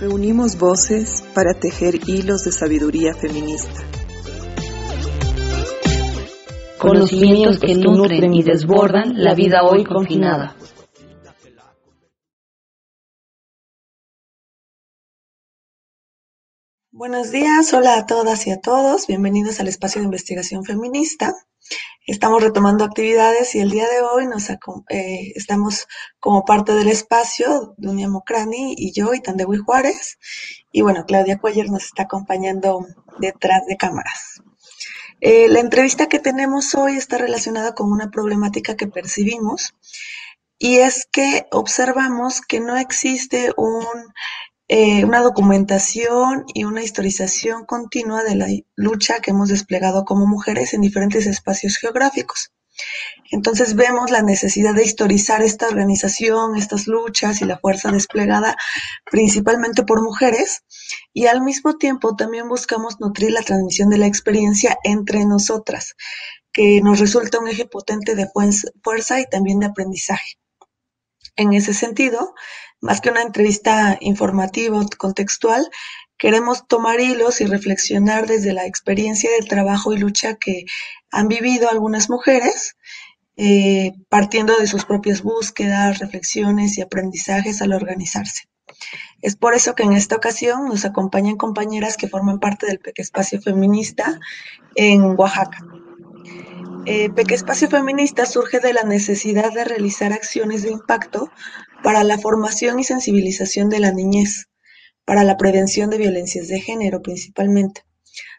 [0.00, 3.80] Reunimos voces para tejer hilos de sabiduría feminista.
[6.78, 10.56] Conocimientos que nutren y desbordan la vida hoy confinada.
[16.90, 21.34] Buenos días, hola a todas y a todos, bienvenidos al espacio de investigación feminista.
[22.06, 25.86] Estamos retomando actividades y el día de hoy nos eh, estamos
[26.20, 30.18] como parte del espacio, Dunia Mokrani y yo, y Tandewi Juárez.
[30.70, 32.86] Y bueno, Claudia Cuellar nos está acompañando
[33.18, 34.42] detrás de cámaras.
[35.22, 39.74] Eh, la entrevista que tenemos hoy está relacionada con una problemática que percibimos
[40.58, 43.86] y es que observamos que no existe un
[44.76, 50.74] eh, una documentación y una historización continua de la lucha que hemos desplegado como mujeres
[50.74, 52.50] en diferentes espacios geográficos.
[53.30, 58.56] Entonces vemos la necesidad de historizar esta organización, estas luchas y la fuerza desplegada
[59.08, 60.64] principalmente por mujeres
[61.12, 65.94] y al mismo tiempo también buscamos nutrir la transmisión de la experiencia entre nosotras,
[66.52, 68.26] que nos resulta un eje potente de
[68.82, 70.36] fuerza y también de aprendizaje.
[71.36, 72.34] En ese sentido,
[72.80, 75.68] más que una entrevista informativa o contextual,
[76.18, 80.64] queremos tomar hilos y reflexionar desde la experiencia de trabajo y lucha que
[81.10, 82.76] han vivido algunas mujeres,
[83.36, 88.44] eh, partiendo de sus propias búsquedas, reflexiones y aprendizajes al organizarse.
[89.22, 93.40] Es por eso que en esta ocasión nos acompañan compañeras que forman parte del Espacio
[93.40, 94.20] Feminista
[94.76, 95.58] en Oaxaca.
[96.86, 101.30] Eh, Peque Espacio Feminista surge de la necesidad de realizar acciones de impacto
[101.82, 104.48] para la formación y sensibilización de la niñez,
[105.06, 107.86] para la prevención de violencias de género principalmente.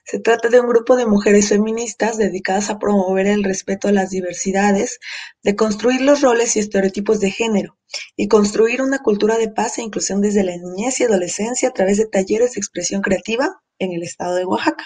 [0.06, 4.12] Se trata de un grupo de mujeres feministas dedicadas a promover el respeto a las
[4.12, 5.00] diversidades,
[5.42, 7.80] de construir los roles y estereotipos de género
[8.16, 11.98] y construir una cultura de paz e inclusión desde la niñez y adolescencia a través
[11.98, 14.86] de talleres de expresión creativa en el estado de Oaxaca.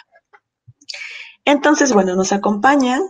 [1.45, 3.01] Entonces, bueno, nos acompañan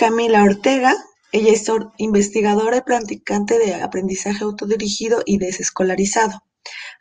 [0.00, 0.96] Camila Ortega,
[1.30, 6.42] ella es investigadora y practicante de aprendizaje autodirigido y desescolarizado.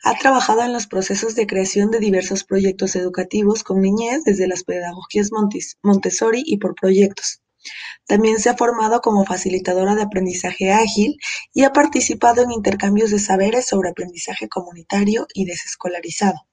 [0.03, 4.65] Ha trabajado en los procesos de creación de diversos proyectos educativos con niñez desde las
[4.65, 5.29] pedagogías
[5.81, 7.41] Montessori y por proyectos.
[8.05, 11.15] También se ha formado como facilitadora de aprendizaje ágil
[11.53, 16.49] y ha participado en intercambios de saberes sobre aprendizaje comunitario y desescolarizado,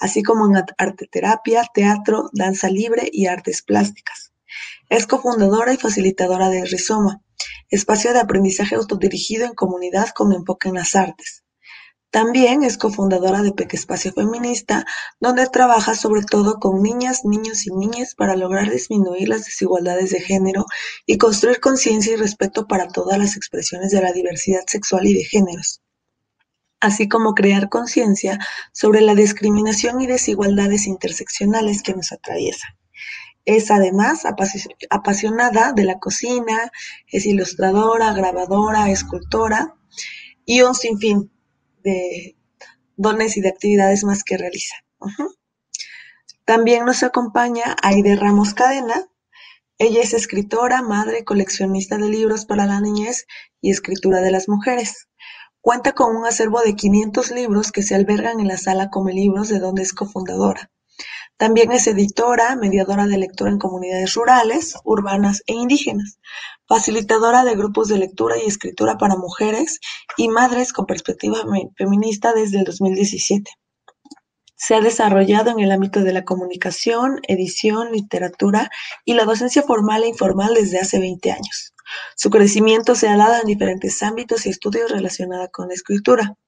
[0.00, 4.33] así como en arteterapia, teatro, danza libre y artes plásticas.
[4.88, 7.22] Es cofundadora y facilitadora de Rizoma,
[7.70, 11.44] espacio de aprendizaje autodirigido en comunidad con enfoque en las artes.
[12.14, 14.86] También es cofundadora de Peque Espacio Feminista,
[15.18, 20.20] donde trabaja sobre todo con niñas, niños y niñas para lograr disminuir las desigualdades de
[20.20, 20.64] género
[21.06, 25.24] y construir conciencia y respeto para todas las expresiones de la diversidad sexual y de
[25.24, 25.82] géneros,
[26.78, 28.38] así como crear conciencia
[28.72, 32.70] sobre la discriminación y desigualdades interseccionales que nos atraviesan.
[33.44, 34.24] Es además
[34.90, 36.70] apasionada de la cocina,
[37.08, 39.76] es ilustradora, grabadora, escultora
[40.46, 41.30] y un sinfín
[41.82, 42.36] de
[42.96, 44.76] dones y de actividades más que realiza.
[46.44, 49.06] También nos acompaña Aide Ramos Cadena.
[49.78, 53.26] Ella es escritora, madre, coleccionista de libros para la niñez
[53.60, 55.08] y escritura de las mujeres.
[55.60, 59.48] Cuenta con un acervo de 500 libros que se albergan en la sala Come Libros,
[59.48, 60.70] de donde es cofundadora.
[61.44, 66.18] También es editora, mediadora de lectura en comunidades rurales, urbanas e indígenas,
[66.66, 69.78] facilitadora de grupos de lectura y escritura para mujeres
[70.16, 71.36] y madres con perspectiva
[71.76, 73.50] feminista desde el 2017.
[74.56, 78.70] Se ha desarrollado en el ámbito de la comunicación, edición, literatura
[79.04, 81.74] y la docencia formal e informal desde hace 20 años.
[82.16, 86.38] Su crecimiento se ha dado en diferentes ámbitos y estudios relacionados con la escritura.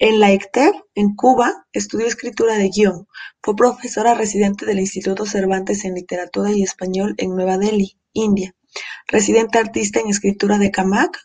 [0.00, 3.08] En la ECTER, en Cuba, estudió escritura de guion.
[3.42, 8.54] Fue profesora residente del Instituto Cervantes en Literatura y Español en Nueva Delhi, India.
[9.08, 11.18] Residente artista en escritura de Camac,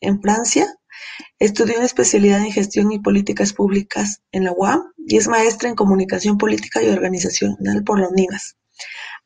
[0.00, 0.66] en Francia.
[1.38, 5.76] Estudió una especialidad en gestión y políticas públicas en la UAM y es maestra en
[5.76, 8.56] comunicación política y organizacional por la UNIVAS.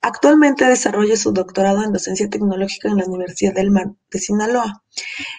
[0.02, 4.82] Actualmente desarrolla su doctorado en docencia tecnológica en la Universidad del Mar de Sinaloa.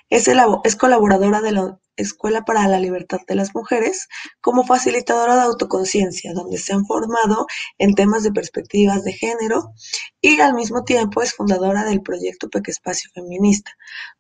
[0.08, 4.08] Es, colaboradora de la Escuela para la Libertad de las Mujeres
[4.40, 7.48] como facilitadora de autoconciencia, donde se han formado
[7.80, 9.74] en temas de perspectivas de género
[10.22, 13.72] y al mismo tiempo es fundadora del proyecto Peque Espacio Feminista,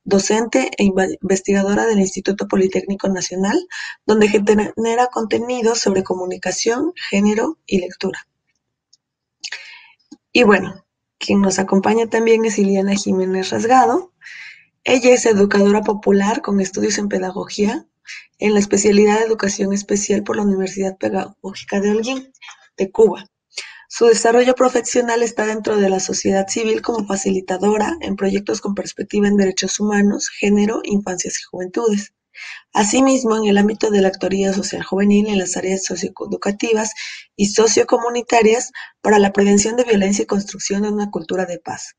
[0.04, 0.86] docente e
[1.22, 3.60] investigadora del Instituto Politécnico Nacional,
[4.08, 8.28] donde genera contenido sobre comunicación, género y lectura.
[10.33, 10.86] Y bueno,
[11.18, 14.13] quien nos acompaña también es Iliana Jiménez Rasgado.
[14.83, 17.86] Ella es educadora popular con estudios en pedagogía
[18.39, 22.33] en la especialidad de educación especial por la Universidad Pedagógica de Holguín,
[22.78, 23.25] de Cuba.
[23.88, 29.27] Su desarrollo profesional está dentro de la sociedad civil como facilitadora en proyectos con perspectiva
[29.27, 32.13] en derechos humanos, género, infancias y juventudes.
[32.74, 36.94] Asimismo, en el ámbito de la actoría social juvenil en las áreas socioeducativas
[37.36, 41.95] y sociocomunitarias para la prevención de violencia y construcción de una cultura de paz.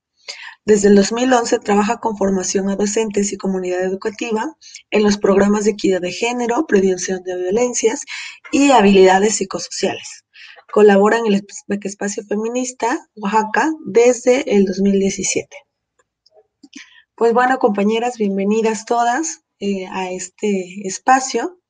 [0.65, 4.57] Desde el 2011 trabaja con formación a docentes y comunidad educativa
[4.91, 8.05] en los programas de equidad de género, prevención de violencias
[8.53, 10.25] y habilidades psicosociales.
[10.73, 11.45] Colabora en el
[11.83, 15.49] Espacio Feminista Oaxaca desde el 2017.
[17.17, 21.61] Pues bueno, compañeras, bienvenidas todas eh, a este espacio.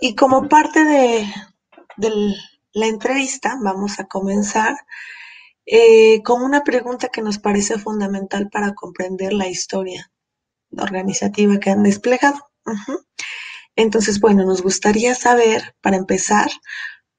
[0.00, 1.26] Y como parte de,
[2.72, 4.76] la entrevista, vamos a comenzar
[5.66, 10.10] eh, con una pregunta que nos parece fundamental para comprender la historia
[10.76, 12.50] organizativa que han desplegado.
[13.76, 16.50] Entonces, bueno, nos gustaría saber, para empezar,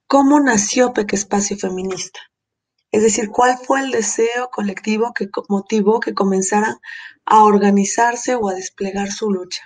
[0.08, 2.20] ¿Cómo nació Peque Espacio Feminista?
[2.92, 6.78] Es decir, ¿cuál fue el deseo colectivo que motivó que comenzaran
[7.26, 9.64] a organizarse o a desplegar su lucha?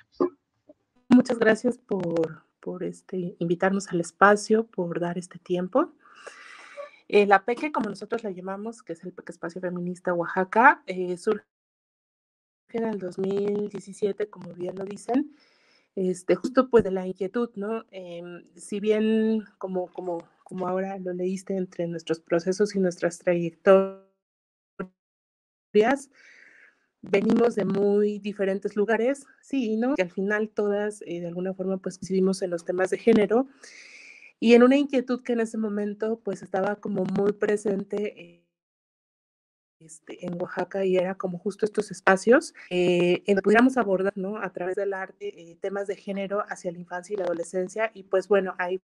[1.09, 5.91] Muchas gracias por, por este, invitarnos al espacio, por dar este tiempo.
[7.07, 11.17] Eh, la PEQUE, como nosotros la llamamos, que es el Peque Espacio Feminista Oaxaca, eh,
[11.17, 11.43] surge
[12.71, 15.35] en el 2017, como bien lo dicen,
[15.95, 17.85] este, justo pues de la inquietud, ¿no?
[17.89, 24.11] Em, si bien como, como, como ahora lo leíste entre nuestros procesos y nuestras trayectorias,
[27.01, 29.95] venimos de muy diferentes lugares, sí, ¿no?
[29.95, 33.47] Que al final todas eh, de alguna forma pues coincidimos en los temas de género
[34.39, 38.21] y en una inquietud que en ese momento pues estaba como muy presente.
[38.21, 38.45] Eh,
[39.81, 44.35] este, en Oaxaca y era como justo estos espacios eh, en que pudiéramos abordar ¿no?
[44.35, 48.03] a través del arte eh, temas de género hacia la infancia y la adolescencia y
[48.03, 48.81] pues bueno, ahí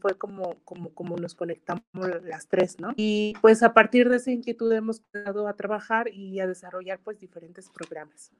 [0.00, 1.82] fue como, como, como nos conectamos
[2.24, 2.92] las tres, ¿no?
[2.96, 7.20] Y pues a partir de esa inquietud hemos quedado a trabajar y a desarrollar pues
[7.20, 8.30] diferentes programas.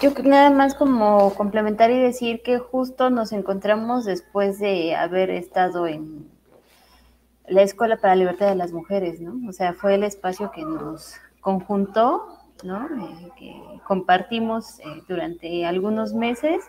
[0.00, 5.86] Yo nada más como complementar y decir que justo nos encontramos después de haber estado
[5.86, 6.28] en
[7.46, 9.48] la Escuela para la Libertad de las Mujeres, ¿no?
[9.48, 12.86] O sea, fue el espacio que nos conjuntó, ¿no?
[12.86, 16.64] Eh, que compartimos eh, durante algunos meses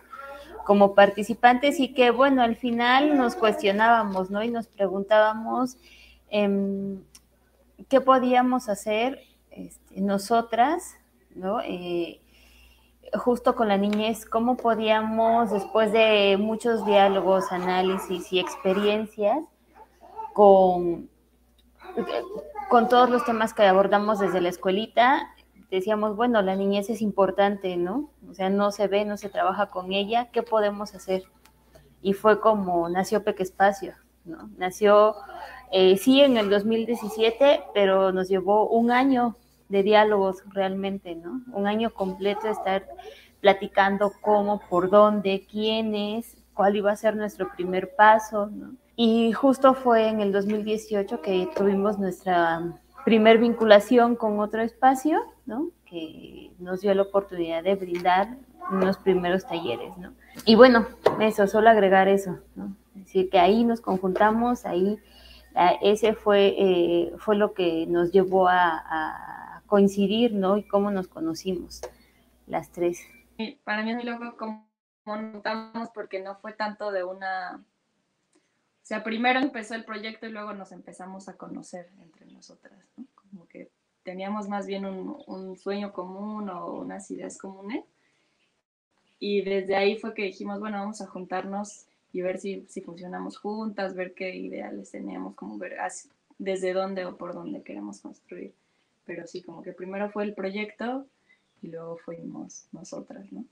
[0.66, 4.44] como participantes y que, bueno, al final nos cuestionábamos, ¿no?
[4.44, 5.78] Y nos preguntábamos
[6.30, 7.02] em,
[7.90, 9.20] qué podíamos hacer
[9.50, 10.96] este, nosotras,
[11.36, 11.62] ¿no?
[11.62, 12.22] Eh,
[13.14, 19.40] justo con la niñez, cómo podíamos, después de muchos diálogos, análisis y experiencias,
[20.34, 21.10] con,
[22.70, 25.28] con todos los temas que abordamos desde la escuelita,
[25.72, 28.12] decíamos, bueno, la niñez es importante, ¿no?
[28.30, 31.24] O sea, no se ve, no se trabaja con ella, ¿qué podemos hacer?
[32.02, 33.94] Y fue como nació Peque Espacio,
[34.26, 34.50] ¿no?
[34.58, 35.16] Nació,
[35.72, 39.38] eh, sí, en el 2017, pero nos llevó un año
[39.70, 41.42] de diálogos realmente, ¿no?
[41.54, 42.86] Un año completo de estar
[43.40, 48.74] platicando cómo, por dónde, quiénes, cuál iba a ser nuestro primer paso, ¿no?
[48.98, 55.20] Y justo fue en el 2018 que tuvimos nuestra primer vinculación con otro espacio,
[55.52, 55.70] ¿no?
[55.86, 58.38] Que nos dio la oportunidad de brindar
[58.72, 60.14] unos primeros talleres, ¿no?
[60.46, 60.88] Y bueno,
[61.20, 62.78] eso, solo agregar eso, ¿no?
[62.96, 64.98] Es decir, que ahí nos conjuntamos, ahí
[65.82, 70.58] ese fue, eh, fue lo que nos llevó a, coincidir, ¿no?
[70.58, 71.82] Y cómo nos conocimos
[72.46, 73.06] las tres.
[73.64, 74.70] Para mí es loco cómo
[75.06, 80.54] montamos porque no fue tanto de una o sea, primero empezó el proyecto y luego
[80.54, 83.06] nos empezamos a conocer entre nosotras, ¿no?
[83.16, 83.72] Como que
[84.04, 87.84] teníamos más bien un, sueño común o unas ideas comunes.
[89.20, 93.38] Y desde ahí fue que dijimos, bueno, vamos a juntarnos y ver si, si funcionamos
[93.38, 95.78] juntas, ver qué ideales teníamos, como ver
[96.40, 98.54] desde dónde o por dónde queremos construir.
[99.06, 101.06] Pero sí, como que primero fue el proyecto
[101.62, 103.46] y luego fuimos nosotras, ¿no?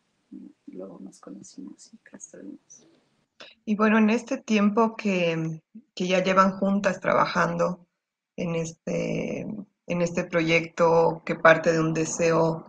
[0.79, 2.87] luego nos conocimos y construimos.
[3.65, 5.61] Y bueno, en este tiempo que,
[5.95, 7.85] ya llevan juntas trabajando
[8.35, 9.45] en este,
[9.89, 12.65] en este proyecto que parte de un deseo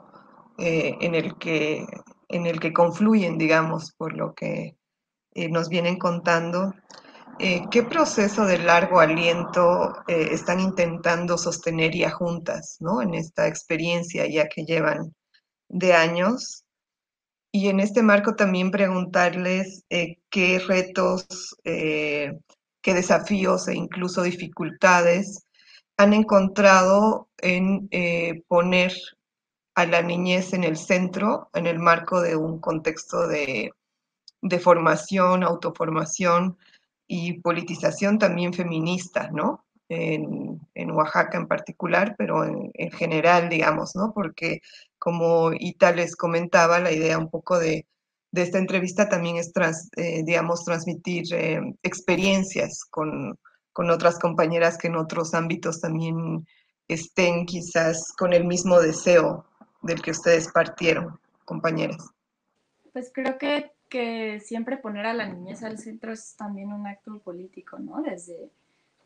[0.58, 1.86] eh, en el que
[2.30, 4.76] en el que confluyen, digamos, por lo que
[5.34, 6.74] eh, nos vienen contando.
[7.38, 13.02] Eh, ¿Qué proceso de largo aliento eh, están intentando sostener ya juntas, ¿no?
[13.02, 15.14] En esta experiencia ya que llevan
[15.68, 16.64] de años.
[17.52, 21.26] Y en este marco también preguntarles qué retos,
[21.64, 25.46] qué desafíos e incluso dificultades
[26.00, 27.88] han encontrado en
[28.48, 28.92] poner
[29.74, 33.72] a la niñez en el centro, en el marco de un contexto de,
[34.60, 36.58] formación, autoformación
[37.06, 39.64] y politización también feminista, ¿no?
[39.88, 40.60] En,
[40.92, 44.12] Oaxaca en particular, pero en, general, digamos, ¿no?
[44.14, 44.60] Porque
[44.98, 47.86] como Ita les comentaba, la idea un poco de,
[48.32, 49.52] esta entrevista también es,
[49.96, 53.38] eh, digamos, transmitir eh, experiencias con,
[53.80, 56.46] con otras compañeras que en otros ámbitos también
[56.86, 59.46] estén quizás con el mismo deseo
[59.80, 62.10] del que ustedes partieron, compañeras?
[62.92, 67.20] Pues creo que, que siempre poner a la niñez al centro es también un acto
[67.20, 68.02] político, ¿no?
[68.02, 68.50] Desde,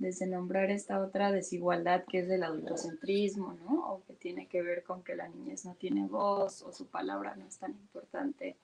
[0.00, 3.93] desde nombrar esta otra desigualdad que es del adultocentrismo, ¿no?
[3.93, 7.37] O que tiene que ver con que la niñez no tiene voz o su palabra
[7.37, 8.57] no es tan importante,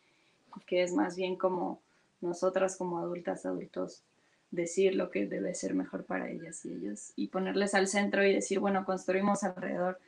[0.67, 1.79] que es más bien como
[2.21, 4.03] nosotras como adultas, adultos,
[4.51, 8.35] decir lo que debe ser mejor para ellas y ellos y ponerles al centro y
[8.35, 9.99] decir, bueno, construimos alrededor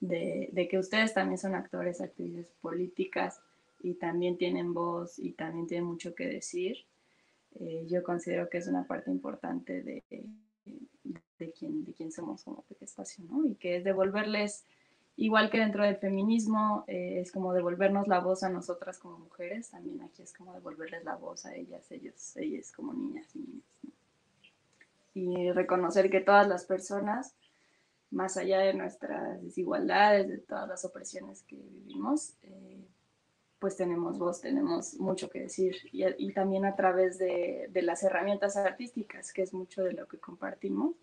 [0.00, 3.40] de, que ustedes también son actores, actrices políticas
[3.82, 6.78] y también tienen voz y también tienen mucho que decir.
[7.58, 10.02] Eh, yo considero que es una parte importante de,
[11.38, 13.44] de, quién, de quién somos como espacio, ¿no?
[13.46, 14.64] Y que es devolverles,
[15.20, 19.70] igual que dentro del feminismo, eh, es como devolvernos la voz a nosotras como mujeres,
[19.70, 23.64] también aquí es como devolverles la voz a ellas, ellos, ellas como niñas y niños,
[25.12, 27.34] Y reconocer que todas las personas
[28.10, 32.80] más allá de nuestras desigualdades, de todas las opresiones que vivimos, eh,
[33.58, 35.76] pues tenemos voz, tenemos mucho que decir.
[35.92, 40.18] Y, también a través de, de, las herramientas artísticas, que es mucho de lo que
[40.18, 40.94] compartimos,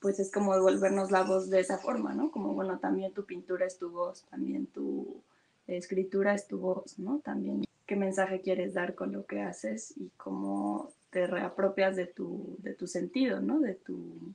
[0.00, 2.30] pues es como devolvernos la voz de esa forma, ¿no?
[2.30, 5.22] Como, bueno, también tu pintura es tu voz, también tu
[5.66, 7.20] escritura es tu voz, ¿no?
[7.20, 12.56] También qué mensaje quieres dar con lo que haces y cómo te reapropias de tu,
[12.58, 13.60] de tu sentido, ¿no?
[13.60, 14.34] De tu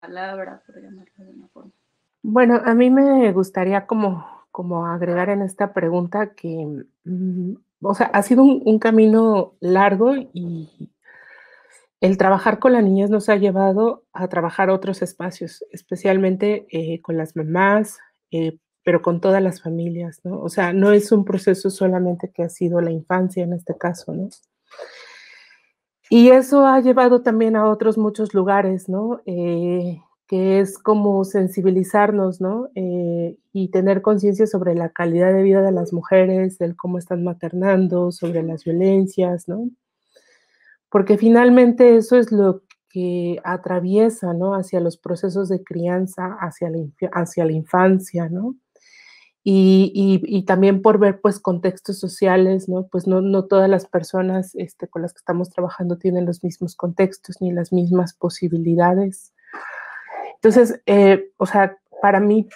[0.00, 1.70] palabra, por llamarlo de una forma.
[2.22, 8.06] Bueno, a mí me gustaría como, como agregar en esta pregunta que, mm, o sea,
[8.06, 10.90] ha sido un, camino largo y
[12.00, 17.18] el trabajar con la niñez nos ha llevado a trabajar otros espacios, especialmente eh, con
[17.18, 17.98] las mamás,
[18.30, 20.40] eh, pero con todas las familias, ¿no?
[20.40, 24.14] O sea, no es un proceso solamente que ha sido la infancia en este caso,
[24.14, 24.30] ¿no?
[26.08, 29.20] Y eso ha llevado también a otros muchos lugares, ¿no?
[29.26, 32.68] Eh, que es como sensibilizarnos, ¿no?
[32.74, 38.10] Y tener conciencia sobre la calidad de vida de las mujeres, del cómo están maternando,
[38.12, 39.68] sobre las violencias, ¿no?
[40.90, 44.54] Porque finalmente eso es lo que atraviesa, ¿no?
[44.54, 48.56] Hacia los procesos de crianza, hacia la, infancia, ¿no?
[49.42, 52.88] y, también por ver pues contextos sociales, ¿no?
[52.88, 56.74] Pues no, no todas las personas este, con las que estamos trabajando tienen los mismos
[56.74, 59.32] contextos ni las mismas posibilidades.
[60.34, 62.48] Entonces, eh, o sea, para mí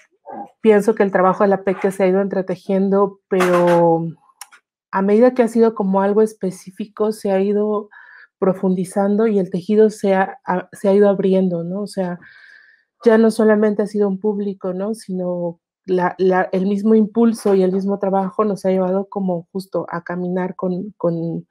[0.61, 4.09] pienso que el trabajo de la PEC se ha ido entretejiendo, pero
[4.91, 7.91] a medida que ha sido como algo específico, se ha ido
[8.45, 10.39] profundizando y el tejido se ha,
[10.73, 11.81] se ha ido abriendo, ¿no?
[11.81, 12.19] O sea,
[13.03, 14.95] ya no solamente ha sido un público, ¿no?
[14.95, 20.57] Sino el mismo impulso y el mismo trabajo nos ha llevado como justo a caminar
[20.57, 21.47] con, con,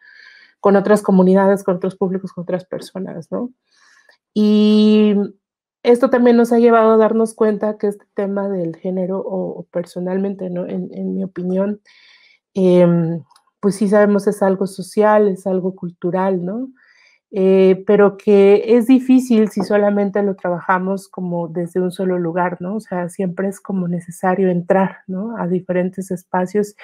[0.75, 3.51] otras comunidades, con otros públicos, con otras personas, ¿no?
[4.35, 5.15] Y
[5.81, 10.51] esto también nos ha llevado a darnos cuenta que este tema del género, o, personalmente,
[10.51, 10.67] ¿no?
[10.67, 11.81] En, mi opinión,
[12.53, 13.23] em,
[13.59, 16.69] pues sí sabemos es algo social, es algo cultural, ¿no?
[17.35, 22.75] Eh, pero que es difícil si solamente lo trabajamos como desde un solo lugar, ¿no?
[22.75, 25.35] O sea, siempre es como necesario entrar, ¿no?
[25.35, 26.75] A diferentes espacios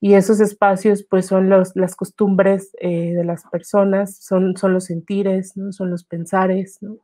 [0.00, 4.84] y esos espacios pues son los, las costumbres eh, de las personas, son, son los
[4.84, 5.72] sentires, ¿no?
[5.72, 6.98] Son los pensares, ¿no?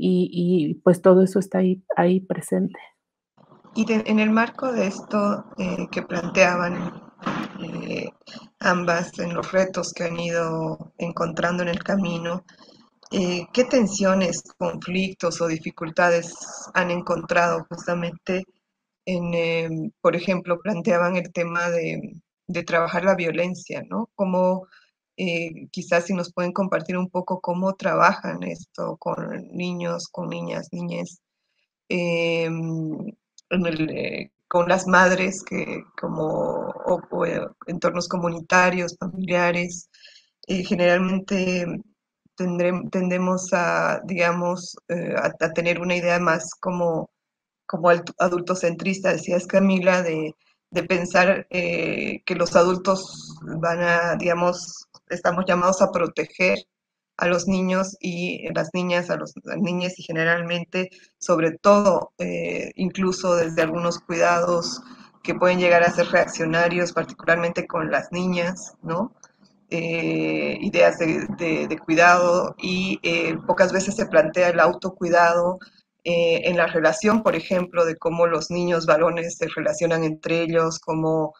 [0.00, 2.78] Y, pues todo eso está ahí, ahí presente.
[3.74, 7.07] Y en el marco de esto eh, que planteaban
[7.60, 8.10] eh,
[8.60, 12.44] ambas en los retos que han ido encontrando en el camino.
[13.10, 16.34] Eh, ¿Qué tensiones, conflictos o dificultades
[16.74, 18.44] han encontrado justamente
[19.06, 22.20] en, em, por ejemplo, planteaban el tema de,
[22.66, 24.10] trabajar la violencia, ¿no?
[24.14, 24.66] Cómo,
[25.16, 30.68] eh, quizás si nos pueden compartir un poco cómo trabajan esto con niños, con niñas,
[30.72, 31.20] niñas,
[31.88, 33.12] em,
[33.50, 37.02] en el, con las madres que como o,
[37.66, 39.90] entornos comunitarios, familiares,
[40.46, 41.66] generalmente
[42.36, 47.10] tendemos a, digamos, a, tener una idea más como,
[47.66, 50.34] como adultocentrista, decías Camila, de,
[50.70, 56.58] de pensar que los adultos van a, digamos, estamos llamados a proteger
[57.18, 62.70] a los niños y las niñas, a los, las niñas y generalmente, sobre todo, eh,
[62.76, 64.80] incluso desde algunos cuidados
[65.24, 69.12] que pueden llegar a ser reaccionarios, particularmente con las niñas, ¿no?
[69.68, 75.58] Eh, ideas de, cuidado y eh, pocas veces se plantea el autocuidado
[76.04, 81.34] en la relación, por ejemplo, de cómo los niños varones se relacionan entre ellos, cómo,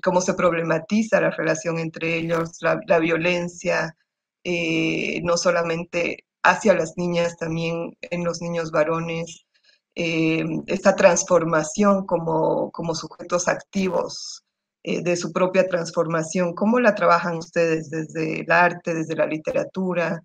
[0.00, 3.96] cómo se problematiza la relación entre ellos, la, la violencia,
[4.44, 9.46] eh, no solamente hacia las niñas, también en los niños varones,
[9.94, 14.44] eh, esta transformación como, como sujetos activos
[14.82, 16.54] eh, de su propia transformación.
[16.54, 20.22] ¿Cómo la trabajan ustedes desde el arte, desde la literatura?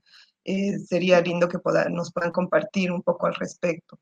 [0.88, 1.60] sería lindo que
[1.92, 4.00] nos puedan compartir un poco al respecto.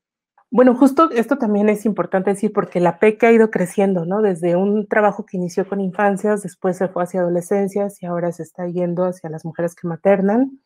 [0.50, 4.22] Bueno, justo esto también es importante decir porque la PEC ha ido creciendo, ¿no?
[4.22, 8.44] Desde un trabajo que inició con infancias, después se fue hacia adolescencias y ahora se
[8.44, 10.58] está yendo hacia las mujeres que maternan.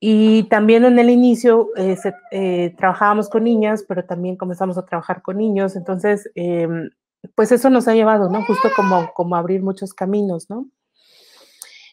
[0.00, 1.96] Y también en el inicio eh,
[2.32, 5.76] eh, trabajábamos con niñas, pero también comenzamos a trabajar con niños.
[5.76, 6.90] Entonces, em,
[7.36, 8.44] pues eso nos ha llevado, ¿no?
[8.44, 10.66] Justo como, como abrir muchos caminos, ¿no?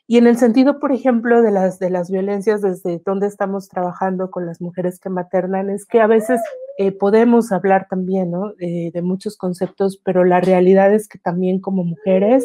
[0.10, 4.32] Y en el sentido, por ejemplo, de las, de las violencias, desde donde estamos trabajando
[4.32, 6.42] con las mujeres que maternan, es que a veces
[6.80, 8.54] eh, podemos hablar también ¿no?
[8.58, 12.44] de muchos conceptos, pero la realidad es que también como mujeres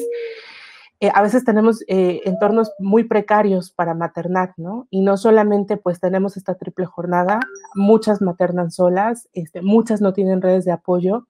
[1.05, 4.87] eh, a veces tenemos eh, entornos muy precarios para maternar, ¿no?
[4.91, 7.41] Y no solamente pues tenemos esta triple jornada,
[7.75, 11.27] muchas maternan solas, este, muchas no tienen redes de apoyo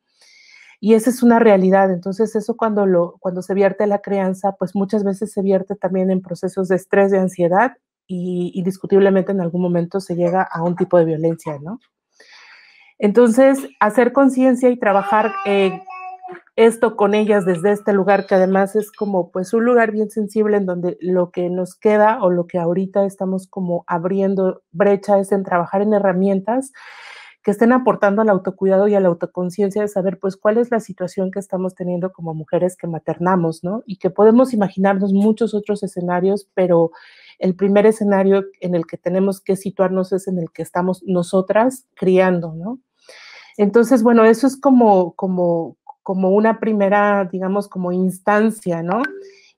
[0.80, 1.90] y esa es una realidad.
[1.92, 6.10] Entonces, eso cuando, lo, cuando se vierte la crianza, pues muchas veces se vierte también
[6.10, 7.72] en procesos de estrés, de ansiedad
[8.06, 11.80] y indiscutiblemente en algún momento se llega a un tipo de violencia, ¿no?
[12.98, 15.80] Entonces, hacer conciencia y trabajar eh,
[16.56, 20.56] esto con ellas desde este lugar, que además es como pues un lugar bien sensible
[20.56, 25.32] en donde lo que nos queda o lo que ahorita estamos como abriendo brecha es
[25.32, 26.72] en trabajar en herramientas
[27.44, 30.80] que estén aportando al autocuidado y a la autoconciencia de saber, pues, cuál es la
[30.80, 33.82] situación que estamos teniendo como mujeres que maternamos, ¿no?
[33.86, 36.90] Y que podemos imaginarnos muchos otros escenarios, pero
[37.38, 41.86] el primer escenario en el que tenemos que situarnos es en el que estamos nosotras
[41.94, 42.80] criando, ¿no?
[43.58, 49.02] Entonces, bueno, eso es como, como, como una primera, digamos, como instancia, ¿no?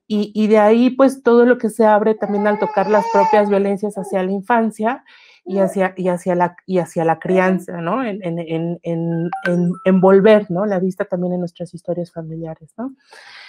[0.07, 3.47] Y, y de ahí, pues, todo lo que se abre también al tocar las propias
[3.47, 5.05] violencias hacia la infancia
[5.49, 8.03] y hacia, y hacia, la, y hacia la crianza, ¿no?
[8.03, 10.65] En, en, en, en, envolver, ¿no?
[10.65, 12.93] La vista también en nuestras historias familiares, ¿no?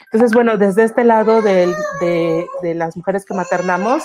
[0.04, 1.66] Entonces, bueno, desde este lado de,
[2.00, 4.04] de, de las mujeres que maternamos,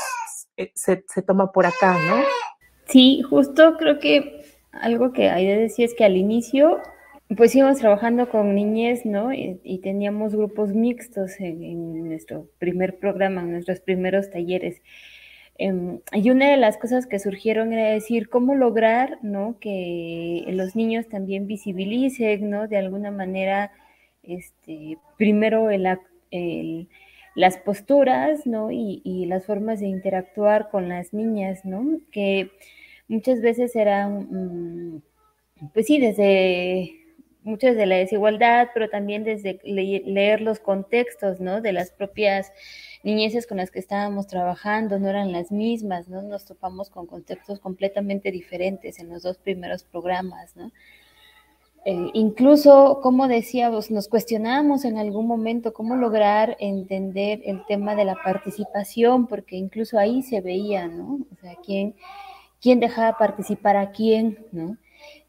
[0.57, 2.23] eh, se, se, toma por acá, ¿no?
[2.85, 6.79] Sí, justo creo que algo que hay de decir es que al inicio,
[7.37, 9.31] pues íbamos trabajando con niñez, ¿no?
[9.31, 14.81] Y, y teníamos grupos mixtos en, en nuestro primer programa, en nuestros primeros talleres.
[15.57, 19.57] Em, y una de las cosas que surgieron era decir cómo lograr ¿no?
[19.59, 22.67] que los niños también visibilicen, ¿no?
[22.67, 23.71] De alguna manera,
[24.23, 25.87] este, primero el,
[27.35, 28.71] las posturas, ¿no?
[28.71, 31.99] Y, y, las formas de interactuar con las niñas, ¿no?
[32.11, 32.49] Que
[33.07, 35.01] muchas veces eran, mm,
[35.73, 37.02] pues sí, desde
[37.43, 41.61] muchas de la desigualdad, pero también desde leer los contextos, ¿no?
[41.61, 42.51] De las propias
[43.03, 46.21] niñeces con las que estábamos trabajando no eran las mismas, ¿no?
[46.21, 50.71] Nos topamos con contextos completamente diferentes en los dos primeros programas, ¿no?
[51.85, 58.05] Eh, incluso, como decíamos, nos cuestionamos en algún momento cómo lograr entender el tema de
[58.05, 61.19] la participación, porque incluso ahí se veía, ¿no?
[61.33, 61.95] O sea, quién,
[62.61, 64.77] quién dejaba participar a quién, ¿no?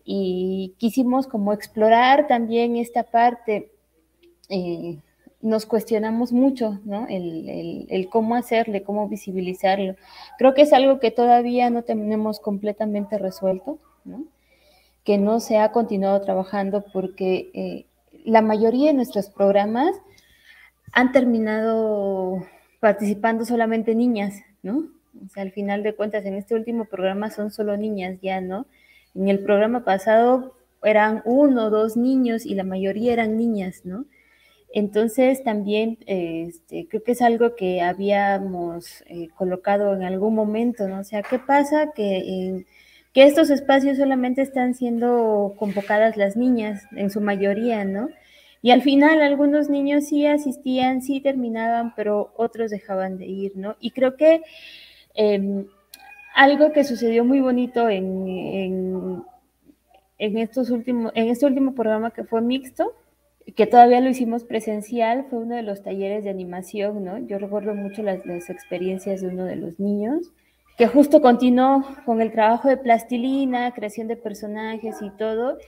[0.05, 3.71] Y quisimos como explorar también esta parte
[4.49, 4.99] eh,
[5.45, 7.07] nos cuestionamos mucho, ¿no?
[7.07, 9.95] El, el, cómo hacerle, cómo visibilizarlo.
[10.39, 13.79] Creo que es algo que todavía no tenemos completamente resuelto.
[15.05, 17.85] Que no se ha continuado trabajando porque eh,
[18.25, 19.95] la mayoría de nuestros programas
[20.93, 22.43] han terminado
[22.81, 24.87] participando solamente niñas, ¿no?
[25.25, 28.67] O sea, al final de cuentas, en este último programa son solo niñas ya, ¿no?
[29.15, 34.07] En el programa pasado eran uno o dos niños y la mayoría eran niñas, ¿no?
[34.73, 41.01] Entonces también este, creo que es algo que habíamos eh, colocado en algún momento, ¿no?
[41.01, 41.93] O sea, ¿qué pasa?
[41.95, 42.65] Que
[43.15, 48.09] que estos espacios solamente están siendo convocadas las niñas, en su mayoría, ¿no?
[48.61, 53.77] Y al final algunos niños sí asistían, sí terminaban, pero otros dejaban de ir, ¿no?
[53.79, 54.43] Y creo que
[55.15, 55.67] em,
[56.35, 59.23] algo que sucedió muy bonito en,
[60.19, 62.93] en, estos últimos, en este último programa que fue mixto,
[63.55, 67.19] que todavía lo hicimos presencial, fue uno de los talleres de animación, ¿no?
[67.19, 68.21] Yo recuerdo mucho las,
[68.51, 70.33] experiencias de uno de los niños,
[70.77, 75.59] que justo continuó con el trabajo de plastilina, creación de personajes y todo,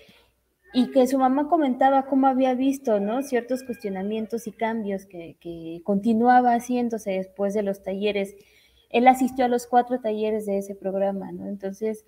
[0.72, 3.22] y que su mamá comentaba cómo había visto, ¿no?
[3.22, 8.34] Ciertos cuestionamientos y cambios que continuaba haciéndose después de los talleres.
[8.90, 11.46] Él asistió a los cuatro talleres de ese programa, ¿no?
[11.46, 12.04] Entonces,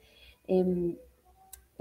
[0.47, 0.97] eh,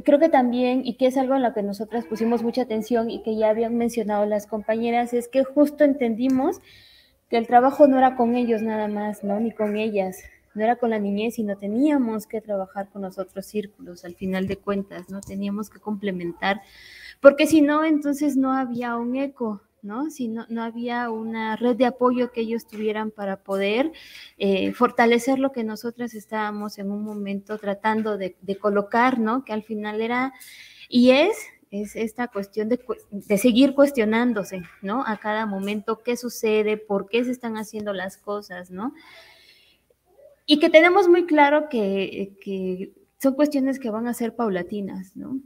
[0.03, 3.23] creo que también, y que es algo en lo que nosotras pusimos mucha atención y
[3.23, 6.59] que ya habían mencionado las compañeras, es que justo entendimos
[7.29, 9.39] que el trabajo no era con ellos nada más, ¿no?
[9.39, 13.45] Ni con ellas, no era con la niñez, sino teníamos que trabajar con los otros
[13.45, 15.21] círculos, al final de cuentas, ¿no?
[15.21, 16.61] Teníamos que complementar,
[17.21, 20.09] porque si no, entonces no había un eco, ¿no?
[20.09, 23.91] Si no, no había una red de apoyo que ellos tuvieran para poder
[24.37, 29.43] eh, fortalecer lo que nosotras estábamos en un momento tratando de, de, colocar, ¿no?
[29.45, 30.33] Que al final era
[30.89, 31.37] y es
[31.71, 32.79] es esta cuestión de,
[33.11, 35.03] de, seguir cuestionándose, ¿no?
[35.05, 38.93] A cada momento, qué sucede, por qué se están haciendo las cosas, ¿no?
[40.45, 45.41] Y que tenemos muy claro que, que son cuestiones que van a ser paulatinas, ¿no?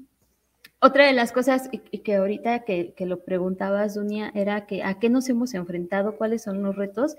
[0.83, 1.69] Otra de las cosas
[2.03, 6.41] que ahorita que, que, lo preguntabas, Dunia, era que a qué nos hemos enfrentado, cuáles
[6.41, 7.17] son los retos.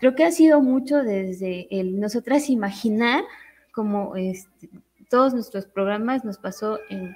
[0.00, 3.22] Creo que ha sido mucho desde el nosotras imaginar
[3.70, 4.70] como este,
[5.10, 7.14] todos nuestros programas nos pasó en,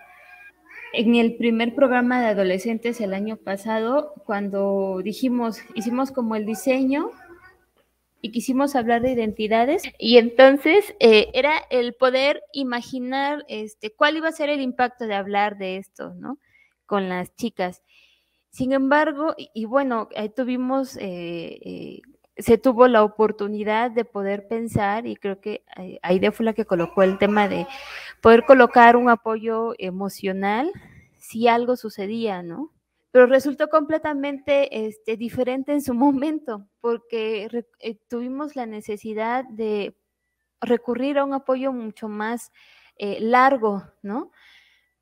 [0.92, 7.10] en el primer programa de adolescentes el año pasado, cuando dijimos, hicimos como el diseño
[8.22, 14.28] y quisimos hablar de identidades y entonces eh, era el poder imaginar este cuál iba
[14.28, 16.38] a ser el impacto de hablar de esto, ¿no?
[16.86, 17.82] Con las chicas.
[18.50, 22.00] Sin embargo, y, bueno, ahí tuvimos, eh, eh,
[22.36, 25.64] se tuvo la oportunidad de poder pensar y creo que
[26.02, 27.66] Aide fue la que colocó el tema de
[28.20, 30.72] poder colocar un apoyo emocional
[31.18, 32.72] si algo sucedía, ¿no?
[33.10, 39.96] Pero resultó completamente este, diferente en su momento, porque eh, tuvimos la necesidad de
[40.60, 42.52] recurrir a un apoyo mucho más
[42.96, 44.30] eh, largo, ¿no?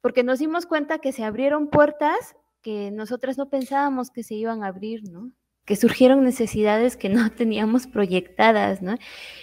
[0.01, 4.63] Porque nos dimos cuenta que se abrieron puertas que nosotras no pensábamos que se iban
[4.63, 5.33] a abrir, ¿no?
[5.65, 8.97] Que surgieron necesidades que no teníamos proyectadas, ¿no?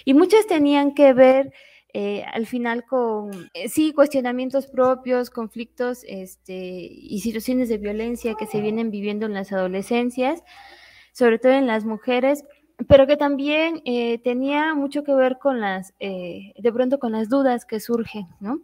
[0.04, 1.52] Y muchas tenían que ver
[1.98, 8.44] eh, al final con, eh, sí, cuestionamientos propios, conflictos este, y situaciones de violencia que
[8.44, 10.42] se vienen viviendo en las adolescencias,
[11.12, 12.44] sobre todo en las mujeres,
[12.86, 17.64] pero que también eh, tenía mucho que ver con las, de pronto con las dudas
[17.64, 18.60] que surgen, ¿no?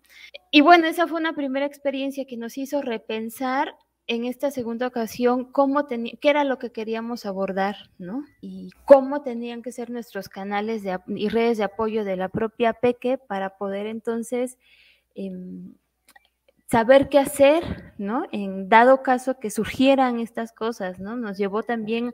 [0.50, 3.74] Y bueno, esa fue una primera experiencia que nos hizo repensar
[4.06, 8.24] en esta segunda ocasión cómo qué era lo que queríamos abordar, ¿no?
[8.40, 13.18] Y cómo tenían que ser nuestros canales y redes de apoyo de la propia PEQUE
[13.18, 14.58] para poder entonces
[15.14, 15.30] eh,
[16.68, 18.24] saber qué hacer, ¿no?
[18.32, 21.16] En dado caso que surgieran estas cosas, ¿no?
[21.16, 22.12] Nos llevó también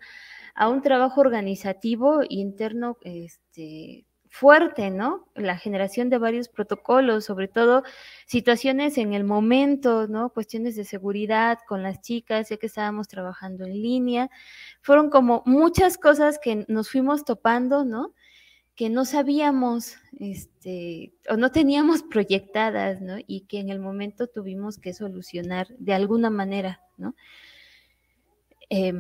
[0.55, 4.05] a un trabajo organizativo interno, este,
[4.39, 5.27] fuerte, ¿no?
[5.35, 7.83] La generación de varios protocolos, sobre todo
[8.25, 10.31] situaciones en el momento, ¿no?
[10.31, 14.31] Cuestiones de seguridad con las chicas, ya que estábamos trabajando en línea.
[14.81, 18.15] Fueron como muchas cosas que nos fuimos topando, ¿no?
[18.77, 23.17] Que no sabíamos, este, o no teníamos proyectadas, ¿no?
[23.27, 27.17] Y que en el momento tuvimos que solucionar de alguna manera, ¿no?
[28.71, 28.93] Eh,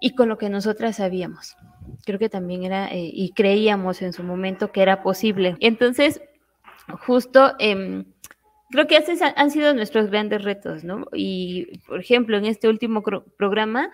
[0.00, 1.56] y con lo que nosotras sabíamos
[2.04, 5.56] creo que también era, eh, y creíamos en su momento que era posible.
[5.60, 6.20] Entonces,
[7.06, 8.04] justo, eh,
[8.70, 11.06] creo que esos han sido nuestros grandes retos, ¿no?
[11.12, 13.02] Y, por ejemplo, en este último
[13.36, 13.90] programa,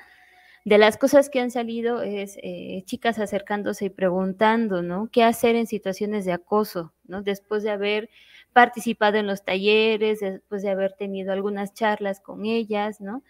[0.66, 5.08] de las cosas que han salido es eh, chicas acercándose y preguntando, ¿no?
[5.10, 7.22] ¿Qué hacer en situaciones de acoso, ¿no?
[7.22, 8.10] Después de haber
[8.52, 13.22] participado en los talleres, después de haber tenido algunas charlas con ellas, ¿no?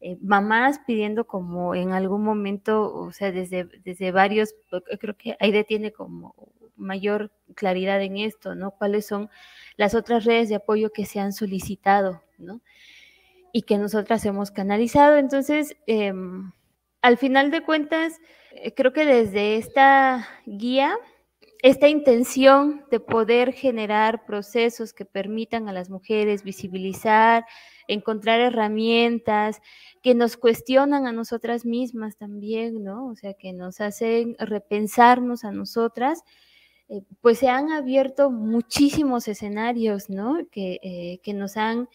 [0.00, 4.54] Eh, mamás pidiendo como en algún momento, o sea, desde, desde varios,
[5.00, 6.34] creo que Aide tiene como
[6.76, 8.70] mayor claridad en esto, ¿no?
[8.72, 9.28] ¿Cuáles son
[9.76, 12.60] las otras redes de apoyo que se han solicitado, ¿no?
[13.52, 15.16] Y que nosotras hemos canalizado.
[15.16, 16.12] Entonces, eh,
[17.02, 18.20] al final de cuentas,
[18.52, 20.96] eh, creo que desde esta guía,
[21.62, 27.44] esta intención de poder generar procesos que permitan a las mujeres visibilizar,
[27.88, 29.60] encontrar herramientas
[30.02, 33.08] que nos cuestionan a nosotras mismas también, ¿no?
[33.08, 36.22] O sea, que nos hacen repensarnos a nosotras,
[36.88, 40.38] eh, pues se han abierto muchísimos escenarios, ¿no?
[40.50, 41.88] Que, eh, que nos han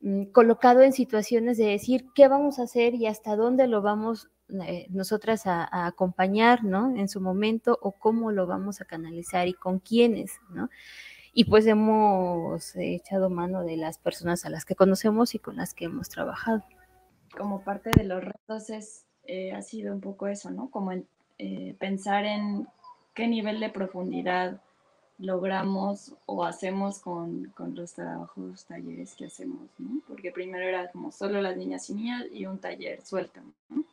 [0.00, 4.28] mm, colocado en situaciones de decir qué vamos a hacer y hasta dónde lo vamos
[4.66, 6.96] eh, nosotras a, a, acompañar, ¿no?
[6.96, 10.70] En su momento o cómo lo vamos a canalizar y con quiénes, ¿no?
[11.38, 15.72] Y pues hemos echado mano de las personas a las que conocemos y con las
[15.72, 16.64] que hemos trabajado.
[17.36, 19.06] Como parte de los retos es,
[19.54, 20.68] ha sido un poco eso, ¿no?
[20.68, 21.06] Como en,
[21.78, 22.66] pensar en
[23.14, 24.60] qué nivel de profundidad
[25.18, 30.00] logramos o hacemos con, con, los trabajos, talleres que hacemos, ¿no?
[30.08, 33.84] Porque primero era como solo las niñas y niñas y un taller suelto, ¿no?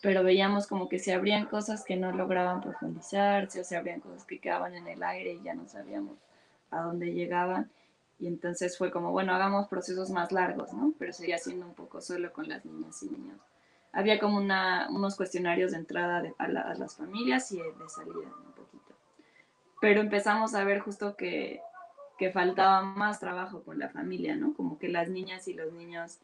[0.00, 4.24] Pero veíamos como que se abrían cosas que no lograban profundizarse o se abrían cosas
[4.24, 6.16] que quedaban en el aire y ya no sabíamos
[6.72, 7.70] a dónde llegaban.
[8.18, 10.94] Y entonces fue como, bueno, hagamos procesos más largos, ¿no?
[10.98, 13.38] Pero seguía siendo un poco solo con las niñas y niños
[13.92, 18.52] había como una, unos cuestionarios de entrada de, a, las familias y de salida un
[18.54, 18.94] poquito.
[19.80, 21.60] Pero empezamos a ver justo que,
[22.18, 24.54] que faltaba más trabajo con la familia, ¿no?
[24.54, 26.20] Como que las niñas y los niños,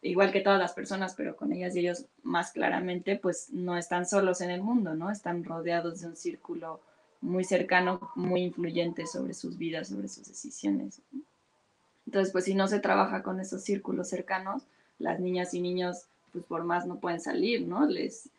[0.00, 4.06] igual que todas las personas, pero con ellas y ellos más claramente, pues no están
[4.06, 5.10] solos en el mundo, ¿no?
[5.10, 6.80] Están rodeados de un círculo
[7.20, 11.00] muy cercano, muy influyente sobre sus vidas, sobre sus decisiones.
[12.06, 14.62] Entonces, pues si no se trabaja con esos círculos cercanos,
[14.98, 17.86] las niñas y niños pues por más no pueden salir, ¿no?
[17.86, 18.30] Les,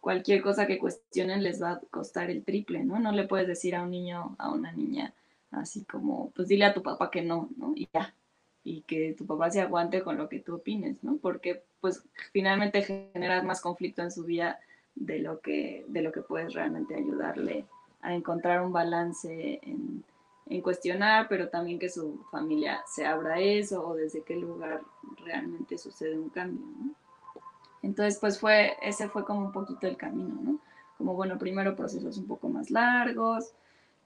[0.00, 2.98] cualquier cosa que cuestionen les va a costar el triple, ¿no?
[2.98, 5.12] No le puedes decir a un niño, a una niña,
[5.50, 7.72] así como, pues dile a tu papá que no, ¿no?
[7.74, 8.14] Y ya,
[8.64, 11.16] y que tu papá se aguante con lo que tú opines, ¿no?
[11.16, 14.60] Porque pues finalmente generas más conflicto en su vida
[14.94, 17.66] de lo que, de lo que puedes realmente ayudarle
[18.00, 20.04] a encontrar un balance en,
[20.62, 24.80] cuestionar, pero también que su familia se abra a eso o desde qué lugar
[25.24, 26.64] realmente sucede un cambio.
[27.82, 30.58] Entonces, pues fue, ese fue como un poquito el camino, ¿no?
[30.96, 33.52] Como, bueno, primero procesos un poco más largos,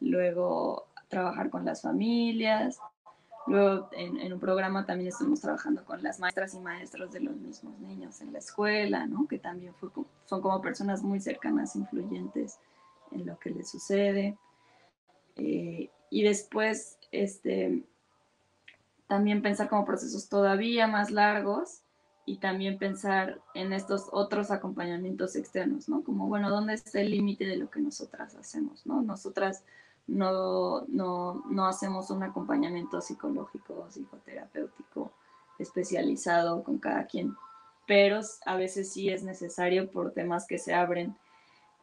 [0.00, 2.80] luego trabajar con las familias,
[3.46, 7.78] luego en, un programa también estuvimos trabajando con las maestras y maestros de los mismos
[7.78, 9.28] niños en la escuela, ¿no?
[9.28, 9.90] Que también fue,
[10.26, 12.58] son como personas muy cercanas, influyentes
[13.14, 14.36] en lo que les sucede.
[15.36, 17.82] Eh, y después, este,
[19.06, 21.82] también pensar como procesos todavía más largos
[22.24, 26.04] y también pensar en estos otros acompañamientos externos, ¿no?
[26.04, 29.02] Como, bueno, ¿dónde está el límite de lo que nosotras hacemos, ¿no?
[29.02, 29.64] Nosotras
[30.06, 35.12] no, no, no hacemos un acompañamiento psicológico psicoterapéutico
[35.58, 37.34] especializado con cada quien,
[37.86, 41.16] pero a veces sí es necesario por temas que se abren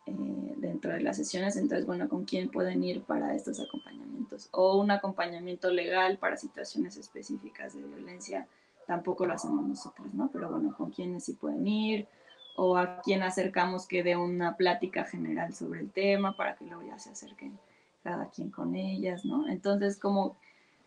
[0.10, 4.50] eh, dentro de las sesiones, entonces, bueno, ¿con quién pueden ir para estos acompañamientos?
[4.52, 8.48] O un acompañamiento legal para situaciones específicas de violencia
[8.86, 10.30] tampoco lo hacemos nosotros, ¿no?
[10.34, 12.08] Pero bueno, con quiénes sí pueden ir
[12.56, 16.82] o a quién acercamos que dé una plática general sobre el tema para que luego
[16.82, 17.58] ya se acerquen
[18.04, 19.48] cada quien con ellas, ¿no?
[19.48, 20.36] Entonces, como,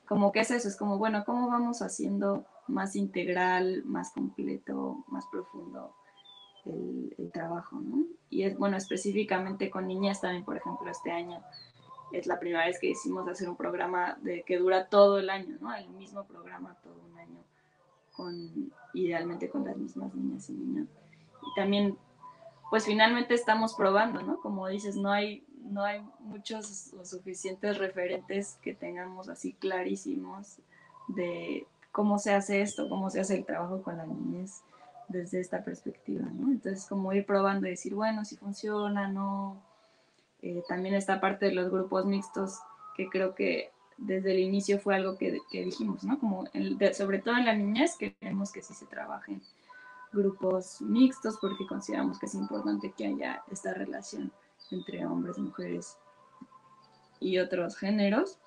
[0.08, 5.26] como que es eso, es como, bueno, ¿cómo vamos haciendo más integral, más completo, más
[5.26, 5.94] profundo
[6.66, 8.04] el, trabajo, ¿no?
[8.30, 11.42] Y es, bueno, específicamente con niñas también, por ejemplo, este año
[12.12, 15.56] es la primera vez que hicimos hacer un programa de que dura todo el año,
[15.60, 15.74] ¿no?
[15.74, 17.38] El mismo programa todo un año
[18.12, 20.88] con, idealmente con las mismas niñas y niños.
[21.40, 21.96] Y también,
[22.70, 24.40] pues finalmente estamos probando, ¿no?
[24.40, 30.58] Como dices, no hay, no hay muchos o suficientes referentes que tengamos así clarísimos
[31.08, 34.62] de cómo se hace esto, cómo se hace el trabajo con las niñas
[35.12, 36.50] desde esta perspectiva, ¿no?
[36.50, 39.62] Entonces, como ir probando y decir, bueno, si funciona, no.
[40.40, 42.58] Eh, también esta parte de los grupos mixtos,
[42.96, 46.18] que creo que desde el inicio fue algo que, dijimos, ¿no?
[46.18, 46.44] Como
[46.94, 49.40] sobre todo en la niñez queremos que sí se trabajen
[50.12, 54.32] grupos mixtos porque consideramos que es importante que haya esta relación
[54.70, 55.96] entre hombres, mujeres
[57.20, 58.38] y otros géneros.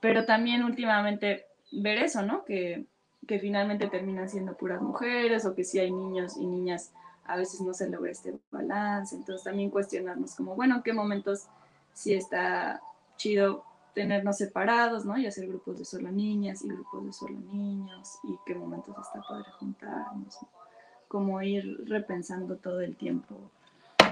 [0.00, 2.44] Pero también últimamente ver eso, ¿no?
[2.44, 2.86] Que,
[3.26, 6.92] que finalmente terminan siendo puras mujeres o que si hay niños y niñas
[7.24, 9.16] a veces no se logra este balance.
[9.16, 11.46] Entonces también cuestionarnos como, bueno, en qué momentos
[11.92, 12.80] sí está
[13.16, 15.16] chido tenernos separados, ¿no?
[15.16, 19.20] Y hacer grupos de solo niñas y grupos de solo niños y qué momentos está
[19.26, 20.38] padre juntarnos,
[21.08, 23.50] como ir repensando todo el tiempo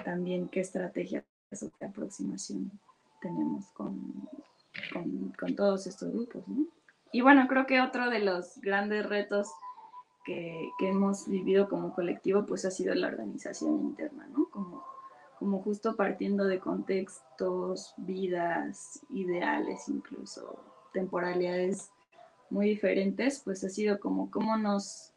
[0.05, 1.25] también qué estrategias
[1.63, 2.71] o qué aproximación
[3.21, 4.29] tenemos con,
[5.39, 6.67] con, todos estos grupos, ¿no?
[7.15, 9.49] Y bueno, creo que otro de los grandes retos
[10.25, 14.49] que, que, hemos vivido como colectivo, pues ha sido la organización interna, ¿no?
[14.51, 14.83] Como
[15.39, 20.59] como justo partiendo de contextos, vidas, ideales, incluso
[20.93, 21.91] temporalidades
[22.51, 25.13] muy diferentes, pues ha sido como cómo nos,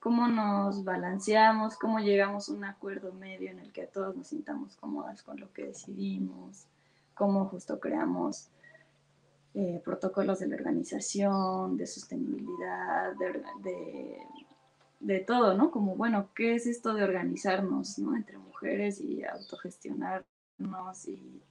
[0.00, 4.76] cómo nos balanceamos, cómo llegamos a un acuerdo medio en el que todos nos sintamos
[4.76, 6.66] cómodas con lo que decidimos,
[7.14, 8.48] cómo justo creamos
[9.54, 13.12] eh, protocolos de la organización, de sostenibilidad,
[13.62, 14.18] de,
[15.00, 15.70] de, todo, ¿no?
[15.70, 18.16] Como, bueno, ¿qué es esto de organizarnos, ¿no?
[18.16, 21.42] Entre mujeres y autogestionarnos y,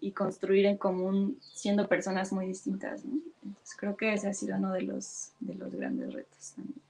[0.00, 3.18] y construir en común siendo personas muy distintas, ¿no?
[3.42, 6.80] Entonces creo que ese ha sido uno de los, de los grandes retos también.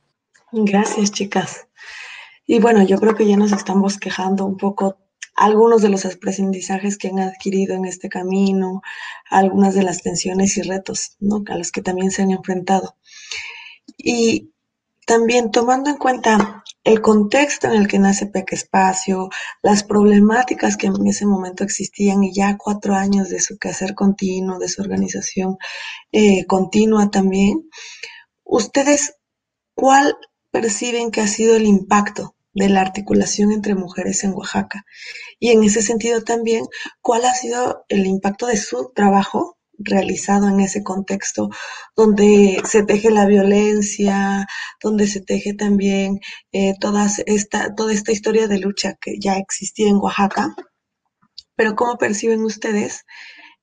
[0.52, 1.66] Gracias, chicas.
[2.46, 4.98] Y bueno, yo creo que ya nos estamos quejando un poco
[5.34, 8.82] algunos de los aprendizajes que han adquirido en este camino,
[9.30, 11.42] algunas de las tensiones y retos ¿no?
[11.48, 12.96] a los que también se han enfrentado.
[13.96, 14.52] Y
[15.06, 19.28] también tomando en cuenta el contexto en el que nace Peque Espacio,
[19.62, 24.58] las problemáticas que en ese momento existían y ya cuatro años de su quehacer continuo,
[24.58, 25.56] de su organización
[26.12, 27.68] eh, continua también,
[28.44, 29.16] ¿ustedes
[29.74, 30.16] cuál
[30.50, 34.84] perciben que ha sido el impacto de la articulación entre mujeres en Oaxaca.
[35.38, 36.64] Y en ese sentido también,
[37.02, 41.50] ¿cuál ha sido el impacto de su trabajo realizado en ese contexto
[41.96, 44.46] donde se teje la violencia,
[44.80, 46.20] donde se teje también
[46.52, 50.54] eh, toda, esta, toda esta historia de lucha que ya existía en Oaxaca?
[51.56, 53.04] Pero ¿cómo perciben ustedes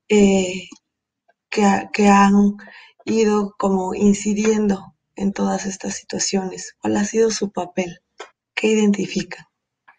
[0.10, 0.68] eh,
[1.50, 2.58] que, que han
[3.06, 6.76] ido como incidiendo en todas estas situaciones?
[6.80, 8.02] ¿Cuál ha sido su papel?
[8.62, 9.50] ¿Qué identifica?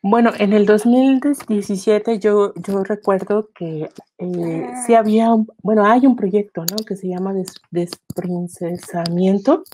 [0.03, 5.31] Bueno, en el 2017 yo, yo recuerdo que eh, sí había,
[5.65, 6.77] bueno, hay un proyecto, ¿no?
[6.87, 9.65] Que se llama des, Desprincesamiento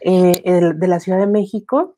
[0.00, 1.96] eh, de la Ciudad de México.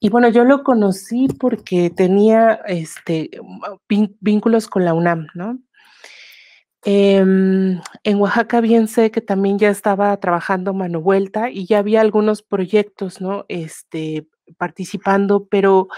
[0.00, 3.30] Y bueno, yo lo conocí porque tenía este,
[4.20, 5.60] vínculos con la UNAM, ¿no?
[6.82, 12.00] Em, en Oaxaca bien sé que también ya estaba trabajando Mano Vuelta y ya había
[12.00, 13.44] algunos proyectos, ¿no?
[13.48, 15.88] Este, participando, pero,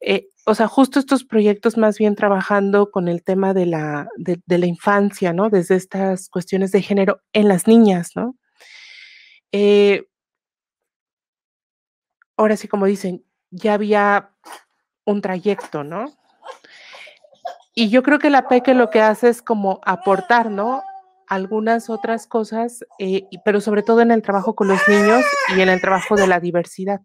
[0.00, 4.58] eh, o sea, justo estos proyectos más bien trabajando con el tema de la, de,
[4.58, 5.50] la infancia, ¿no?
[5.50, 8.36] Desde estas cuestiones de género en las niñas, ¿no?
[9.52, 10.06] Eh,
[12.36, 14.30] ahora sí, como dicen, ya había
[15.04, 16.12] un trayecto, ¿no?
[17.74, 20.82] Y yo creo que la PEC lo que hace es como aportar, ¿no?
[21.26, 25.24] Algunas otras cosas, eh, pero sobre todo en el trabajo con los niños
[25.56, 27.00] y en el trabajo de la diversidad.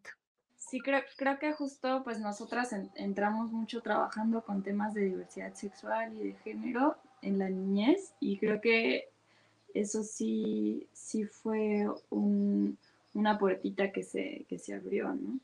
[0.70, 6.14] Sí, creo, creo que justo pues nosotras entramos mucho trabajando con temas de diversidad sexual
[6.14, 9.08] y de género en la niñez y creo que
[9.74, 15.40] eso sí, sí fue una puertita que se, que se abrió, ¿no?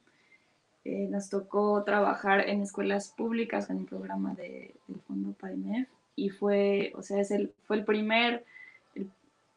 [0.83, 6.31] Eh, nos tocó trabajar en escuelas públicas en un programa de, del Fondo PAIMEF y
[6.31, 8.43] fue, o sea, es el, fue el primer,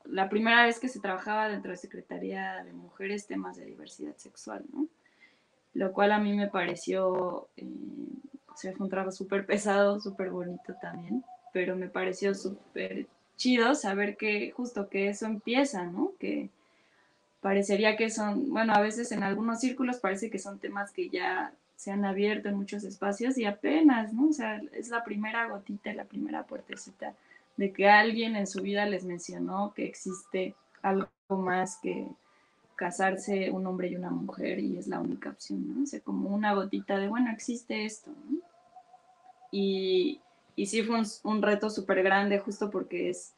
[0.04, 4.64] la primera vez que se trabajaba dentro de Secretaría de Mujeres temas de diversidad sexual,
[4.72, 4.86] ¿no?
[5.76, 7.66] Lo cual a mí me pareció, eh,
[8.48, 14.16] o fue un trabajo súper pesado, súper bonito también, pero me pareció súper chido saber
[14.16, 16.12] que justo que eso empieza, ¿no?
[16.18, 16.50] Que,
[17.46, 21.52] parecería que son, bueno, a veces en algunos círculos parece que son temas que ya
[21.76, 24.30] se han abierto en muchos espacios y apenas, ¿no?
[24.30, 27.14] O sea, es la primera gotita, la primera puertecita
[27.56, 32.08] de que alguien en su vida les mencionó que existe algo más que
[32.76, 35.82] casarse un hombre y una mujer y es la única opción, ¿no?
[35.82, 38.12] O sea, como una gotita de, bueno, existe esto.
[39.50, 40.20] Y,
[40.54, 43.32] y sí fue un, reto súper grande justo porque es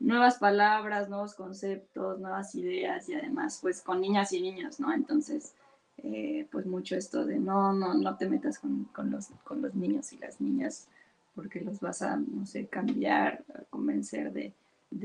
[0.00, 4.92] nuevas palabras, nuevos conceptos, nuevas ideas y además pues con niñas y niños, ¿no?
[4.92, 5.54] Entonces,
[5.98, 10.12] eh, pues mucho esto de no, no, no te metas con, los, con los niños
[10.12, 10.88] y las niñas
[11.34, 14.52] porque los vas a, no sé, cambiar, a convencer de,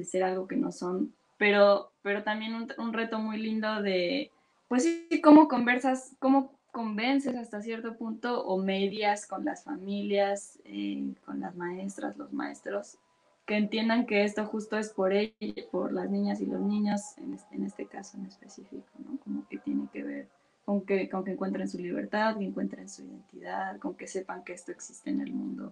[0.04, 4.32] ser algo que no son, pero, pero también un, reto muy lindo de,
[4.68, 11.14] pues sí, cómo conversas, cómo convences hasta cierto punto o medias con las familias, eh,
[11.26, 12.98] con las maestras, los maestros,
[13.46, 15.34] que entiendan que esto justo es por ella,
[15.72, 19.18] por las niñas y los niños, en este, en este caso en específico, ¿no?
[19.20, 20.28] Como que tiene que ver
[20.66, 24.52] con que, con que encuentren su libertad, que encuentren su identidad, con que sepan que
[24.52, 25.72] esto existe en el mundo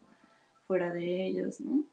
[0.68, 1.84] fuera de ellos, ¿no?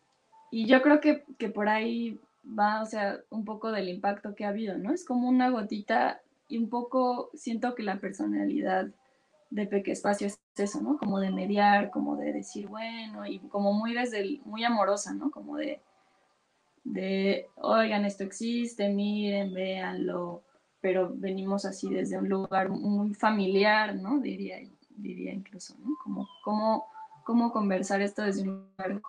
[0.53, 4.45] Y yo creo que, que por ahí va, o sea, un poco del impacto que
[4.45, 4.93] ha habido, ¿no?
[4.93, 8.89] Es como una gotita y un poco siento que la personalidad
[9.51, 10.97] de Peque Espacio es eso, ¿no?
[10.97, 15.31] Como de mediar, como de decir, bueno, y como muy desde el, muy amorosa, ¿no?
[15.31, 15.83] Como de,
[16.85, 20.43] de, oigan, esto existe, miren, véanlo,
[20.81, 24.19] pero venimos así desde un lugar muy familiar, ¿no?
[24.19, 24.57] Diría,
[24.91, 25.97] diría incluso, ¿no?
[26.03, 26.87] Como, como,
[27.25, 29.01] cómo conversar esto desde un lugar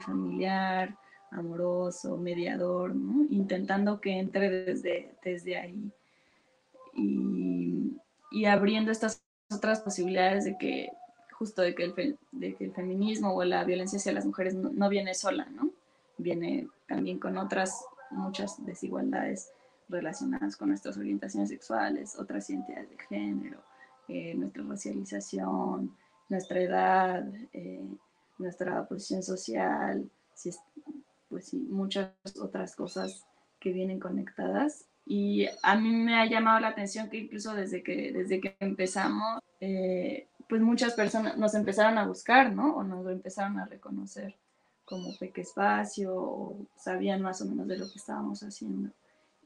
[0.00, 0.96] familiar,
[1.30, 2.94] amoroso, mediador.
[3.30, 5.90] Intentando que entre desde, desde ahí.
[6.94, 7.96] Y,
[8.30, 10.90] y abriendo estas otras posibilidades de que
[11.38, 14.88] justo de que el, de que el feminismo o la violencia hacia las mujeres no,
[14.88, 15.70] viene sola, ¿no?
[16.16, 19.52] Viene también con otras muchas desigualdades
[19.88, 23.58] relacionadas con nuestras orientaciones sexuales, otras identidades de género,
[24.08, 25.96] eh, nuestra racialización,
[26.28, 27.86] nuestra edad, eh,
[28.38, 30.10] nuestra posición social,
[31.28, 33.26] pues sí, muchas otras cosas
[33.60, 34.86] que vienen conectadas.
[35.06, 39.40] Y a mí me ha llamado la atención que incluso desde que, desde que empezamos,
[39.60, 42.76] eh, pues muchas personas nos empezaron a buscar, ¿no?
[42.76, 44.36] O nos empezaron a reconocer
[44.84, 48.90] como Peque Espacio, o sabían más o menos de lo que estábamos haciendo.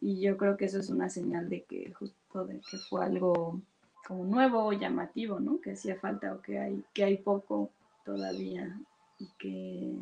[0.00, 3.60] Y yo creo que eso es una señal de que justo de que fue algo
[4.06, 5.60] como nuevo o llamativo, ¿no?
[5.60, 7.70] Que hacía falta o que hay, que hay poco
[8.04, 8.76] todavía
[9.18, 9.94] y que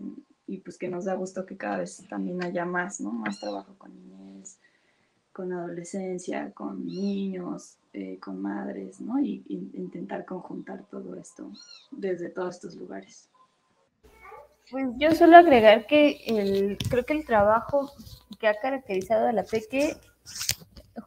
[0.51, 3.13] y pues que nos da gusto que cada vez también haya más, ¿no?
[3.13, 4.59] Más trabajo con niñez,
[5.33, 9.21] con adolescencia, con niños, eh, con madres, ¿no?
[9.21, 11.53] Y, intentar conjuntar todo esto
[11.93, 13.29] desde todos estos lugares.
[14.73, 17.93] Pues yo suelo agregar que el, creo que el trabajo
[18.41, 19.95] que ha caracterizado a la Peque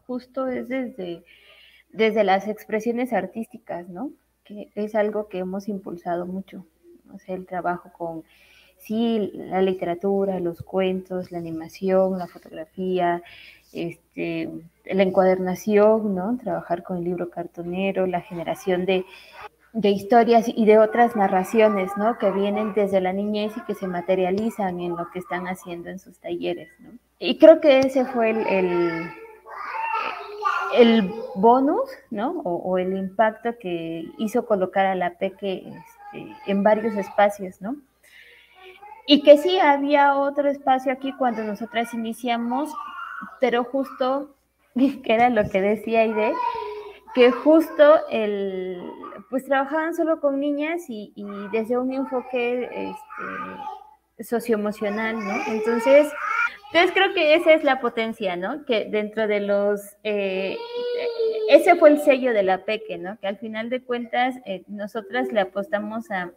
[0.07, 1.21] justo es desde,
[1.89, 4.13] desde las expresiones artísticas, ¿no?
[4.45, 6.65] Que es algo que hemos impulsado mucho.
[7.13, 8.23] O sea, el trabajo con
[8.85, 13.21] sí, la literatura, los cuentos, la animación, la fotografía,
[13.73, 14.49] este,
[14.85, 16.37] la encuadernación, ¿no?
[16.37, 19.05] Trabajar con el libro cartonero, la generación de,
[19.81, 22.17] historias y de otras narraciones, ¿no?
[22.19, 25.99] Que vienen desde la niñez y que se materializan en lo que están haciendo en
[25.99, 26.91] sus talleres, ¿no?
[27.19, 29.09] Y creo que ese fue el,
[30.75, 32.31] el, bonus, ¿no?
[32.43, 37.77] O, el impacto que hizo colocar a la PEque este, en varios espacios, ¿no?
[39.05, 42.69] Y que sí había otro espacio aquí cuando nosotras iniciamos,
[43.39, 44.35] pero justo,
[44.75, 46.33] que era lo que decía Aide,
[47.13, 48.81] que justo el,
[49.29, 51.13] pues trabajaban solo con niñas y,
[51.51, 55.33] desde un enfoque este, socioemocional, ¿no?
[55.47, 56.11] Entonces,
[56.67, 58.65] entonces creo que esa es la potencia, ¿no?
[58.65, 60.57] Que dentro de los, eh,
[61.49, 63.19] ese fue el sello de la PEQUE, ¿no?
[63.19, 66.31] Que al final de cuentas eh, nosotras le apostamos a,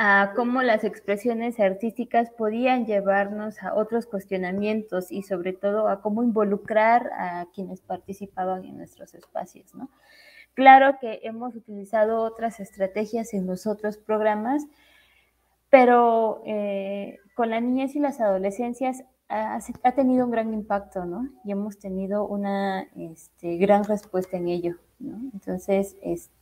[0.00, 6.22] a cómo las expresiones artísticas podían llevarnos a otros cuestionamientos y sobre todo a cómo
[6.22, 9.90] involucrar a quienes participaban en nuestros espacios, ¿no?
[10.54, 14.68] Claro que hemos utilizado otras estrategias en los otros programas,
[15.68, 19.60] pero eh, con la niñez y las adolescencias ha,
[19.96, 21.28] tenido un gran impacto, ¿no?
[21.44, 25.18] Y hemos tenido una este, gran respuesta en ello, ¿no?
[25.32, 26.38] Entonces, este,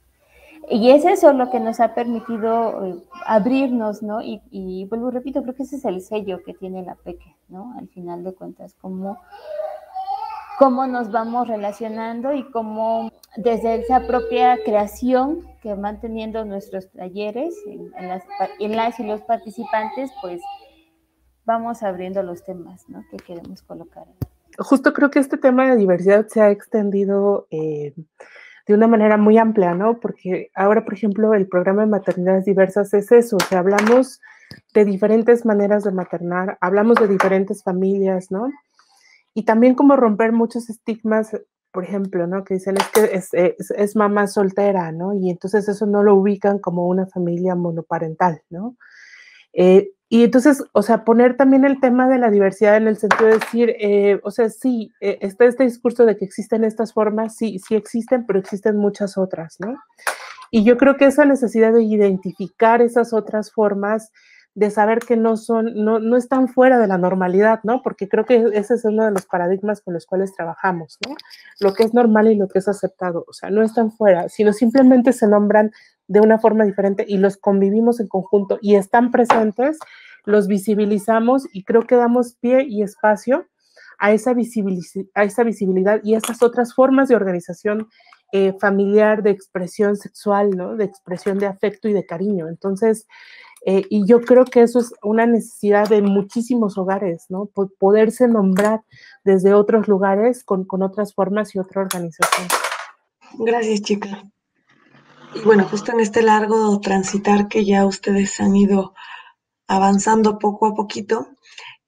[0.70, 4.22] y es eso lo que nos ha permitido eh, abrirnos, ¿no?
[4.22, 7.74] Y, y vuelvo, repito, creo que ese es el sello que tiene la PEQUE, ¿no?
[7.78, 9.18] Al final de cuentas, cómo,
[10.58, 17.54] cómo nos vamos relacionando y cómo desde esa propia creación que van teniendo nuestros talleres,
[17.66, 18.24] en, las,
[18.58, 20.40] en las y los participantes, pues
[21.44, 23.04] vamos abriendo los temas, ¿no?
[23.10, 24.04] Que queremos colocar.
[24.58, 27.46] Justo creo que este tema de diversidad se ha extendido.
[27.50, 27.94] Eh,
[28.66, 30.00] de una manera muy amplia, ¿no?
[30.00, 34.20] Porque ahora, por ejemplo, el programa de maternidades diversas es eso, o sea, hablamos
[34.74, 38.50] de diferentes maneras de maternar, hablamos de diferentes familias, ¿no?
[39.34, 41.36] Y también como romper muchos estigmas,
[41.70, 42.42] por ejemplo, ¿no?
[42.42, 42.76] Que dicen
[43.12, 45.14] es que es, mamá soltera, ¿no?
[45.14, 48.76] Y entonces eso no lo ubican como una familia monoparental, ¿no?
[49.52, 53.26] Eh, y entonces, o sea, poner también el tema de la diversidad en el sentido
[53.26, 57.36] de decir, eh, o sea, sí, eh, está este discurso de que existen estas formas,
[57.36, 59.74] sí, sí existen, pero existen muchas otras, ¿no?
[60.52, 64.12] Y yo creo que esa necesidad de identificar esas otras formas,
[64.54, 67.82] de saber que no son, no, no están fuera de la normalidad, ¿no?
[67.82, 71.14] Porque creo que ese es uno de los paradigmas con los cuales trabajamos, ¿no?
[71.60, 74.52] Lo que es normal y lo que es aceptado, o sea, no están fuera, sino
[74.52, 75.72] simplemente se nombran
[76.08, 79.78] de una forma diferente y los convivimos en conjunto y están presentes,
[80.24, 83.46] los visibilizamos y creo que damos pie y espacio
[83.98, 84.34] a esa,
[85.14, 87.88] a esa visibilidad y a esas otras formas de organización
[88.32, 90.76] eh, familiar, de expresión sexual, ¿no?
[90.76, 92.48] De expresión de afecto y de cariño.
[92.48, 93.06] Entonces,
[93.64, 97.50] eh, y yo creo que eso es una necesidad de muchísimos hogares, ¿no?
[97.78, 98.82] poderse nombrar
[99.24, 102.46] desde otros lugares con, con otras formas y otra organización.
[103.38, 104.22] Gracias, chica.
[105.44, 108.94] Bueno, justo en este largo transitar que ya ustedes han ido
[109.68, 111.28] avanzando poco a poquito,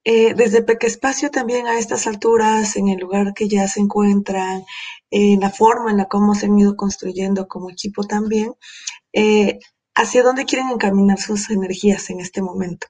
[0.05, 4.65] eh, desde Peque Espacio también a estas alturas, en el lugar que ya se encuentran,
[5.11, 8.55] en la forma en la cómo se han ido construyendo como equipo también,
[9.13, 9.59] eh,
[9.95, 12.87] hacia dónde quieren encaminar sus energías en este momento.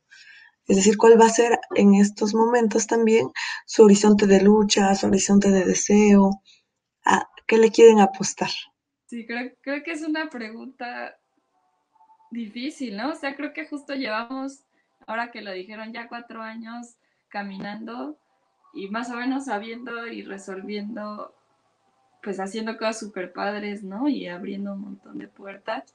[0.67, 3.31] Es decir, cuál va a ser en estos momentos también
[3.67, 6.43] su horizonte de lucha, su horizonte de deseo,
[7.47, 8.51] qué le quieren apostar?
[9.09, 11.17] Sí, creo, creo que es una pregunta
[12.31, 13.13] difícil, ¿no?
[13.13, 14.65] O sea, creo que justo llevamos,
[15.07, 16.97] ahora que lo dijeron, ya cuatro años
[17.29, 18.19] caminando
[18.75, 21.35] y más o menos sabiendo y resolviendo,
[22.23, 24.11] pues haciendo cosas súper padres, ¿no?
[24.11, 25.95] Y abriendo un montón de puertas,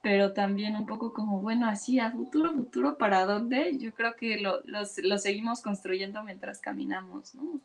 [0.00, 3.78] pero también un poco como, bueno, así a futuro, futuro, ¿para dónde?
[3.78, 7.60] Yo creo que lo, lo seguimos construyendo mientras caminamos, ¿no?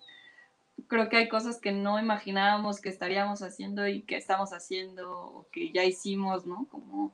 [0.87, 5.47] Creo que hay cosas que no imaginábamos que estaríamos haciendo y que estamos haciendo o
[5.51, 6.67] que ya hicimos, ¿no?
[6.69, 7.11] Como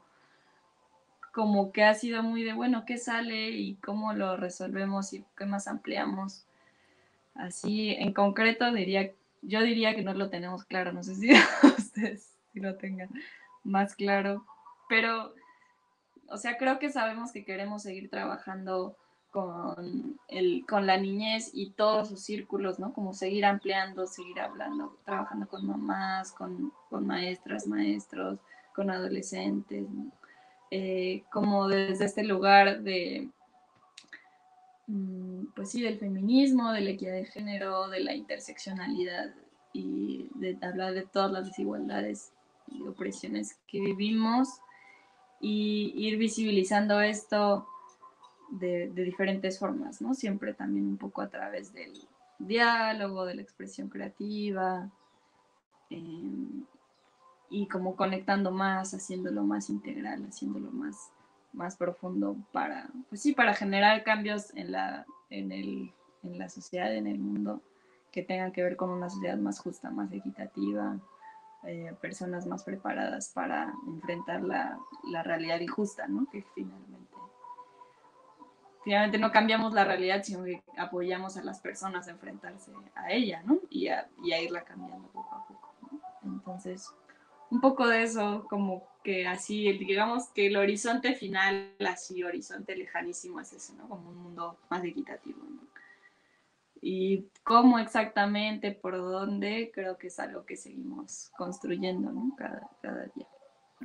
[1.34, 5.46] como que ha sido muy de, bueno, ¿qué sale y cómo lo resolvemos y qué
[5.46, 6.46] más ampliamos?
[7.34, 9.12] Así, en concreto, diría,
[9.42, 11.32] yo diría que no lo tenemos claro, no sé si
[11.78, 13.10] ustedes si lo tengan
[13.64, 14.46] más claro,
[14.88, 15.34] pero,
[16.28, 18.96] o sea, creo que sabemos que queremos seguir trabajando
[19.34, 22.94] con, el, con la niñez y todos sus círculos, ¿no?
[22.94, 28.40] Como seguir ampliando, seguir hablando, trabajando con mamás, con, con maestras, maestros,
[28.76, 30.12] con adolescentes, ¿no?
[30.70, 33.30] Eh, como desde este lugar de,
[34.86, 39.34] mm, pues sí, del feminismo, de la equidad de género, de la interseccionalidad
[39.74, 42.34] y de hablar de todas las desigualdades
[42.68, 44.60] y opresiones que vivimos
[45.42, 47.68] y ir visibilizando esto
[48.60, 50.14] de, diferentes formas, ¿no?
[50.14, 51.94] Siempre también un poco a través del
[52.40, 54.90] diálogo, de la expresión creativa,
[55.90, 56.66] em,
[57.50, 61.12] y como conectando más, haciéndolo más integral, haciéndolo más,
[61.52, 65.92] más profundo para, pues sí, para generar cambios en la, en, el,
[66.24, 67.62] en la sociedad, en el mundo,
[68.12, 71.00] que tengan que ver con una sociedad más justa, más equitativa,
[71.66, 74.78] eh, personas más preparadas para enfrentar la,
[75.12, 76.28] la, realidad injusta, ¿no?
[76.30, 77.13] Que finalmente,
[78.84, 83.42] finalmente no cambiamos la realidad, sino que apoyamos a las personas a enfrentarse a ella,
[83.46, 83.60] ¿no?
[83.70, 85.74] Y a, y a irla cambiando poco a poco.
[86.24, 86.90] Entonces,
[87.50, 93.40] un poco de eso, como que así, digamos que el horizonte final, así, horizonte lejanísimo
[93.40, 93.88] es ese, ¿no?
[93.88, 95.40] Como un mundo más equitativo.
[96.82, 102.36] Y cómo exactamente, por dónde, creo que es algo que seguimos construyendo, ¿no?
[102.36, 103.28] Cada día.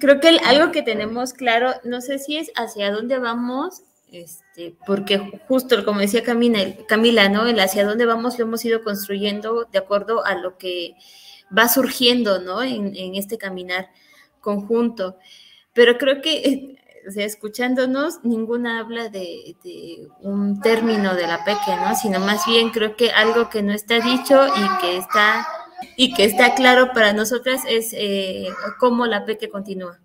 [0.01, 5.19] Creo que algo que tenemos claro, no sé si es hacia dónde vamos, este, porque
[5.47, 7.47] justo como decía Camila, Camila, ¿no?
[7.47, 10.95] El hacia dónde vamos lo hemos ido construyendo de acuerdo a lo que
[11.57, 12.63] va surgiendo, ¿no?
[12.63, 13.91] En, este caminar
[14.41, 15.17] conjunto.
[15.73, 16.77] Pero creo que,
[17.09, 19.57] o sea, escuchándonos, ninguna habla de,
[20.21, 21.95] un término de la peque, ¿no?
[21.95, 25.47] Sino más bien creo que algo que no está dicho y que está,
[25.97, 28.49] y que está claro para nosotras es eh,
[28.79, 30.01] cómo la peque continúa.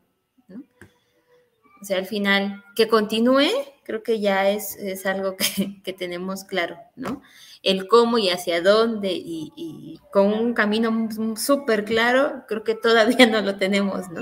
[1.84, 3.50] O sea, al final, que continúe,
[3.84, 7.22] creo que ya es, es algo que, que tenemos claro, ¿no?
[7.64, 13.42] el cómo y hacia dónde y, con un camino súper claro, creo que todavía no
[13.42, 14.22] lo tenemos, ¿no?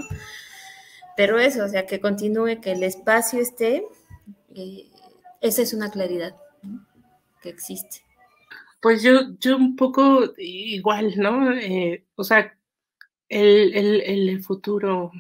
[1.17, 3.83] Pero eso, o sea, que continúe, que el espacio esté,
[4.55, 4.89] eh,
[5.41, 6.35] esa es una claridad
[7.41, 8.05] que existe.
[8.81, 11.51] Pues yo, yo un poco igual, ¿no?
[11.51, 12.55] Eh, o sea,
[13.27, 15.11] el, el futuro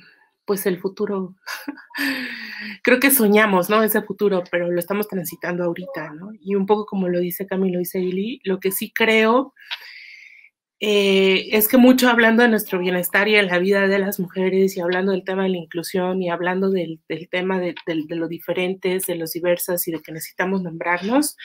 [0.51, 1.33] pues el futuro,
[2.83, 3.81] creo que soñamos, ¿no?
[3.83, 6.31] Ese futuro, pero lo estamos transitando ahorita, ¿no?
[6.41, 9.53] Y un poco como lo dice Camilo, dice Billy, lo que sí creo
[10.81, 14.75] eh, es que mucho hablando de nuestro bienestar y de la vida de las mujeres
[14.75, 16.99] y hablando del tema de la inclusión y hablando del,
[17.31, 17.73] tema de,
[18.09, 21.37] lo diferentes, de los diversas y de que necesitamos nombrarnos,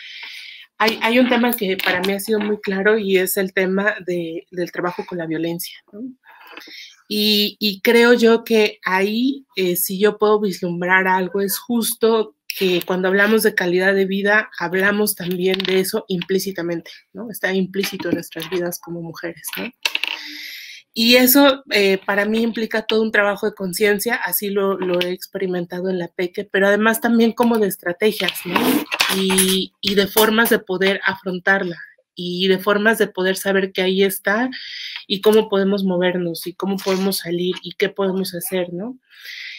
[0.78, 4.48] hay, un tema que para mí ha sido muy claro y es el tema de,
[4.50, 5.78] del trabajo con la violencia.
[5.92, 6.00] ¿no?
[7.09, 13.09] Y, creo yo que ahí, eh, si yo puedo vislumbrar algo, es justo que cuando
[13.09, 17.30] hablamos de calidad de vida, hablamos también de eso implícitamente, ¿no?
[17.30, 19.70] Está implícito en nuestras vidas como mujeres, ¿no?
[20.94, 25.12] Y eso eh, para mí implica todo un trabajo de conciencia, así lo, lo, he
[25.12, 28.59] experimentado en la PEQUE, pero además también como de estrategias, ¿no?
[29.14, 31.76] Y, y de formas de poder afrontarla
[32.17, 34.51] y de formas de poder saber que ahí está
[35.07, 38.99] y cómo podemos movernos y cómo podemos salir y qué podemos hacer, ¿no?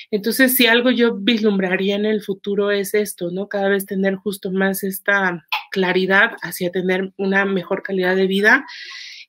[0.10, 3.47] Entonces, si algo yo vislumbraría en el futuro es esto, ¿no?
[3.47, 8.66] Cada vez tener justo más esta claridad hacia tener una mejor calidad de vida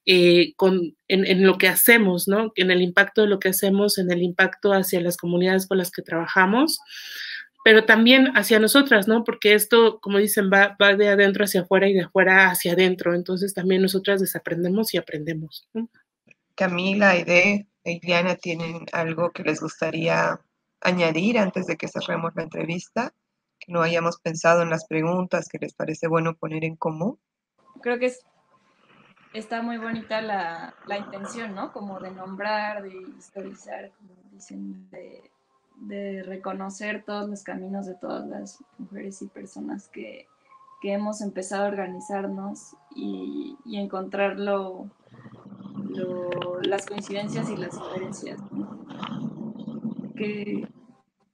[0.06, 2.52] eh, con, en, en, lo que hacemos, ¿no?
[2.54, 5.90] En el impacto de lo que hacemos, en el impacto hacia las comunidades con las
[5.90, 6.78] que trabajamos
[7.68, 9.24] pero también hacia nosotras, ¿no?
[9.24, 13.14] Porque esto, como dicen, va, va de adentro hacia afuera y de afuera hacia adentro.
[13.14, 15.68] Entonces también nosotras desaprendemos y aprendemos.
[16.54, 20.40] Camila, Aide, Iliana, ¿tienen algo que les gustaría
[20.80, 23.12] añadir antes de que cerremos la entrevista?
[23.60, 27.18] Que no hayamos pensado en las preguntas que les parece bueno poner en común.
[27.82, 28.24] Creo que es
[29.34, 31.70] está muy bonita la, la, intención, ¿no?
[31.70, 35.30] Como de nombrar, de historizar, como dicen, de,
[35.80, 40.26] de, reconocer todos los caminos de todas las mujeres y personas que,
[40.80, 44.90] que hemos empezado a organizarnos y, y encontrar lo,
[46.62, 48.40] las coincidencias y las diferencias.
[50.16, 50.68] Que,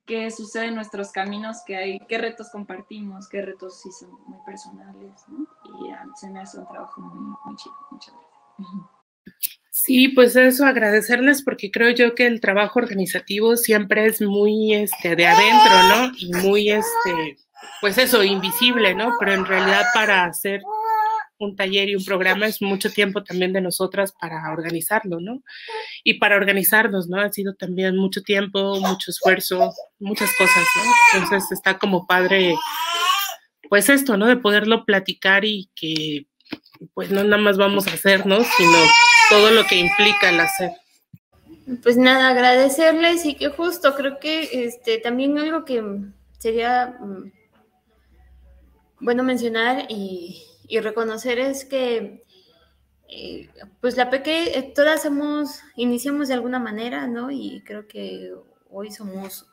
[0.06, 4.38] qué sucede en nuestros caminos, que hay, qué retos compartimos, qué retos sí son muy
[4.44, 5.46] personales, ¿no?
[5.80, 7.74] Y se me hace un trabajo muy, muy chido.
[7.90, 8.90] Muchas gracias.
[9.76, 15.16] Sí, pues eso, agradecerles porque creo yo que el trabajo organizativo siempre es muy este,
[15.16, 16.12] de adentro, ¿no?
[16.16, 17.38] Y muy, este,
[17.80, 19.16] pues eso, invisible, ¿no?
[19.18, 20.62] Pero en realidad para hacer
[21.40, 25.42] un taller y un programa es mucho tiempo también de nosotras para organizarlo, ¿no?
[26.04, 27.20] Y para organizarnos, ¿no?
[27.20, 31.18] Ha sido también mucho tiempo, mucho esfuerzo, muchas cosas, ¿no?
[31.20, 32.54] Entonces está como padre,
[33.68, 34.28] pues esto, ¿no?
[34.28, 36.28] De poderlo platicar y que
[36.94, 38.36] pues no nada más vamos a hacer, ¿no?
[38.36, 38.78] Sino
[39.30, 40.72] todo lo que implica el hacer.
[41.82, 45.82] Pues nada, agradecerles y que justo creo que este también algo que
[46.38, 47.32] sería mm,
[49.00, 52.24] bueno mencionar y y reconocer es que
[53.08, 53.48] eh,
[53.80, 57.30] pues la peque eh, todas hemos, iniciamos de alguna manera, ¿no?
[57.30, 58.32] Y creo que
[58.70, 59.46] hoy somos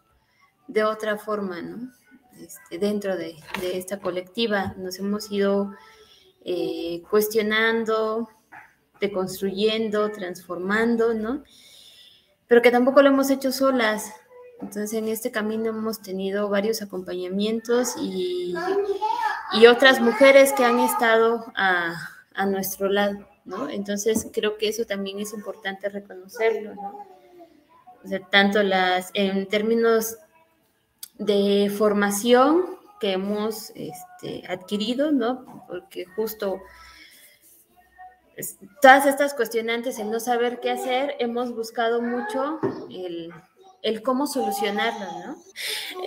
[0.68, 1.92] de otra forma, ¿no?
[2.40, 5.72] Este, dentro de, esta colectiva nos hemos ido
[6.44, 8.30] eh, cuestionando,
[9.02, 11.44] deconstruyendo, transformando, ¿no?
[12.48, 14.14] Pero que tampoco lo hemos hecho solas.
[14.62, 18.54] Entonces en este camino hemos tenido varios acompañamientos y,
[19.54, 21.96] y otras mujeres que han estado a,
[22.36, 23.68] a, nuestro lado, ¿no?
[23.70, 27.08] Entonces creo que eso también es importante reconocerlo, ¿no?
[28.04, 30.18] O sea, tanto las, en términos
[31.18, 35.66] de formación que hemos este, adquirido, ¿no?
[35.68, 36.62] Porque justo
[38.82, 42.60] todas estas cuestionantes, el no saber qué hacer, hemos buscado mucho
[42.90, 43.34] el
[43.82, 45.38] el cómo solucionarlo, ¿no?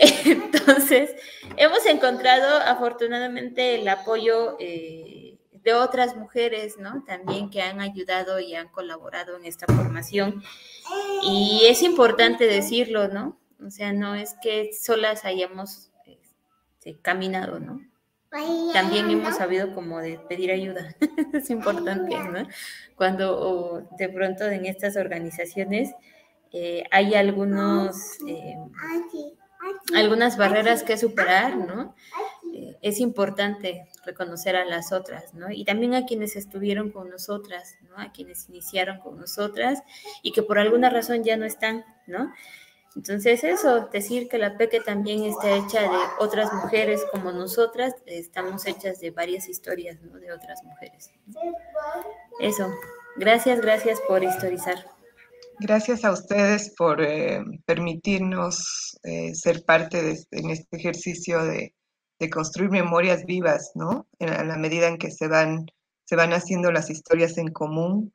[0.24, 1.10] Entonces,
[1.56, 7.04] hemos encontrado afortunadamente el apoyo eh, de otras mujeres, ¿no?
[7.04, 10.42] También que han ayudado y han colaborado en esta formación.
[11.22, 13.38] Y es importante decirlo, ¿no?
[13.64, 17.80] O sea, no es que solas hayamos este, caminado, ¿no?
[18.72, 20.94] También hemos sabido como de pedir ayuda.
[21.32, 22.46] es importante, ¿no?
[22.96, 25.92] Cuando de pronto en estas organizaciones
[26.52, 28.56] eh, hay algunos, eh,
[29.94, 31.94] algunas barreras que superar, ¿no?
[32.52, 35.50] Eh, es importante reconocer a las otras, ¿no?
[35.50, 37.98] Y también a quienes estuvieron con nosotras, ¿no?
[37.98, 39.82] A quienes iniciaron con nosotras
[40.22, 42.32] y que por alguna razón ya no están, ¿no?
[42.96, 48.66] Entonces eso, decir que la PEQUE también está hecha de otras mujeres como nosotras, estamos
[48.66, 50.18] hechas de varias historias, ¿no?
[50.18, 51.10] De otras mujeres.
[52.38, 52.68] Eso,
[53.16, 54.94] gracias, gracias por historizar.
[55.58, 61.74] Gracias a ustedes por eh, permitirnos eh, ser parte de, este, en este ejercicio de,
[62.32, 64.06] construir memorias vivas, ¿no?
[64.18, 65.66] En, la medida en que se van,
[66.06, 68.10] se van haciendo las historias en común,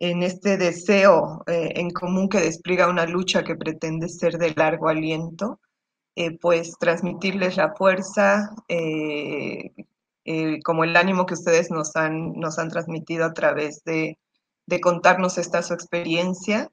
[0.00, 4.88] en este deseo eh, en común que despliega una lucha que pretende ser de largo
[4.88, 5.60] aliento,
[6.42, 8.50] pues transmitirles la fuerza,
[10.62, 14.18] como el ánimo que ustedes nos han, nos han transmitido a través de
[14.66, 16.70] de contarnos esta su experiencia.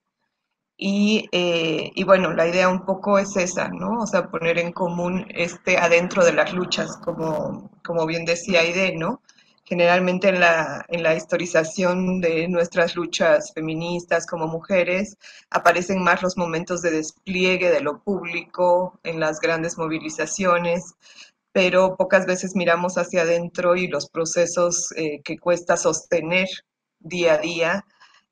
[0.81, 4.01] Eh, y, bueno, la idea un poco es esa, ¿no?
[4.01, 8.95] O sea, poner en común este adentro de las luchas, como, como bien decía Aide,
[8.95, 9.21] ¿no?
[9.69, 15.15] Generalmente en la, en la historización de nuestras luchas feministas como mujeres
[15.51, 20.95] aparecen más los momentos de despliegue de lo público, en las grandes movilizaciones,
[21.51, 26.47] pero pocas veces miramos hacia adentro y los procesos eh, que cuesta sostener
[26.99, 27.85] día a día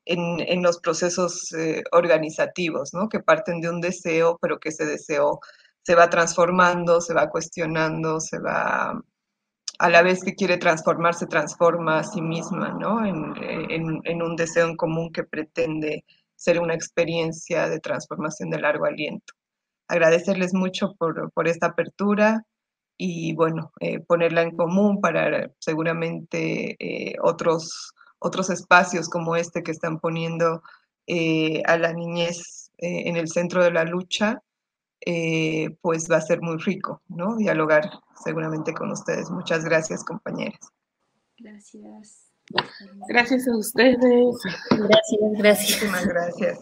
[0.06, 3.08] en, los procesos eh, organizativos, ¿no?
[3.08, 5.38] que parten de un deseo, pero que ese deseo
[5.82, 9.00] se va transformando, se va cuestionando, se va,
[9.78, 13.04] a la vez que quiere transformar, se transforma a sí misma, ¿no?
[13.04, 16.04] en, un deseo en común que pretende
[16.34, 19.34] ser una experiencia de transformación de largo aliento.
[19.88, 22.44] Agradecerles mucho por, esta apertura
[22.96, 29.70] y, bueno, eh, ponerla en común para seguramente eh, otros otros espacios como este que
[29.70, 30.62] están poniendo
[31.06, 34.42] eh, a la niñez en el centro de la lucha,
[35.04, 37.36] eh, pues va a ser muy rico, ¿no?
[37.36, 37.90] Dialogar
[38.24, 39.30] seguramente con ustedes.
[39.30, 40.60] Muchas gracias, compañeras.
[41.38, 42.24] Gracias.
[43.08, 44.36] Gracias a ustedes.
[44.70, 45.82] Gracias, gracias.
[45.82, 46.58] Muchísimas gracias.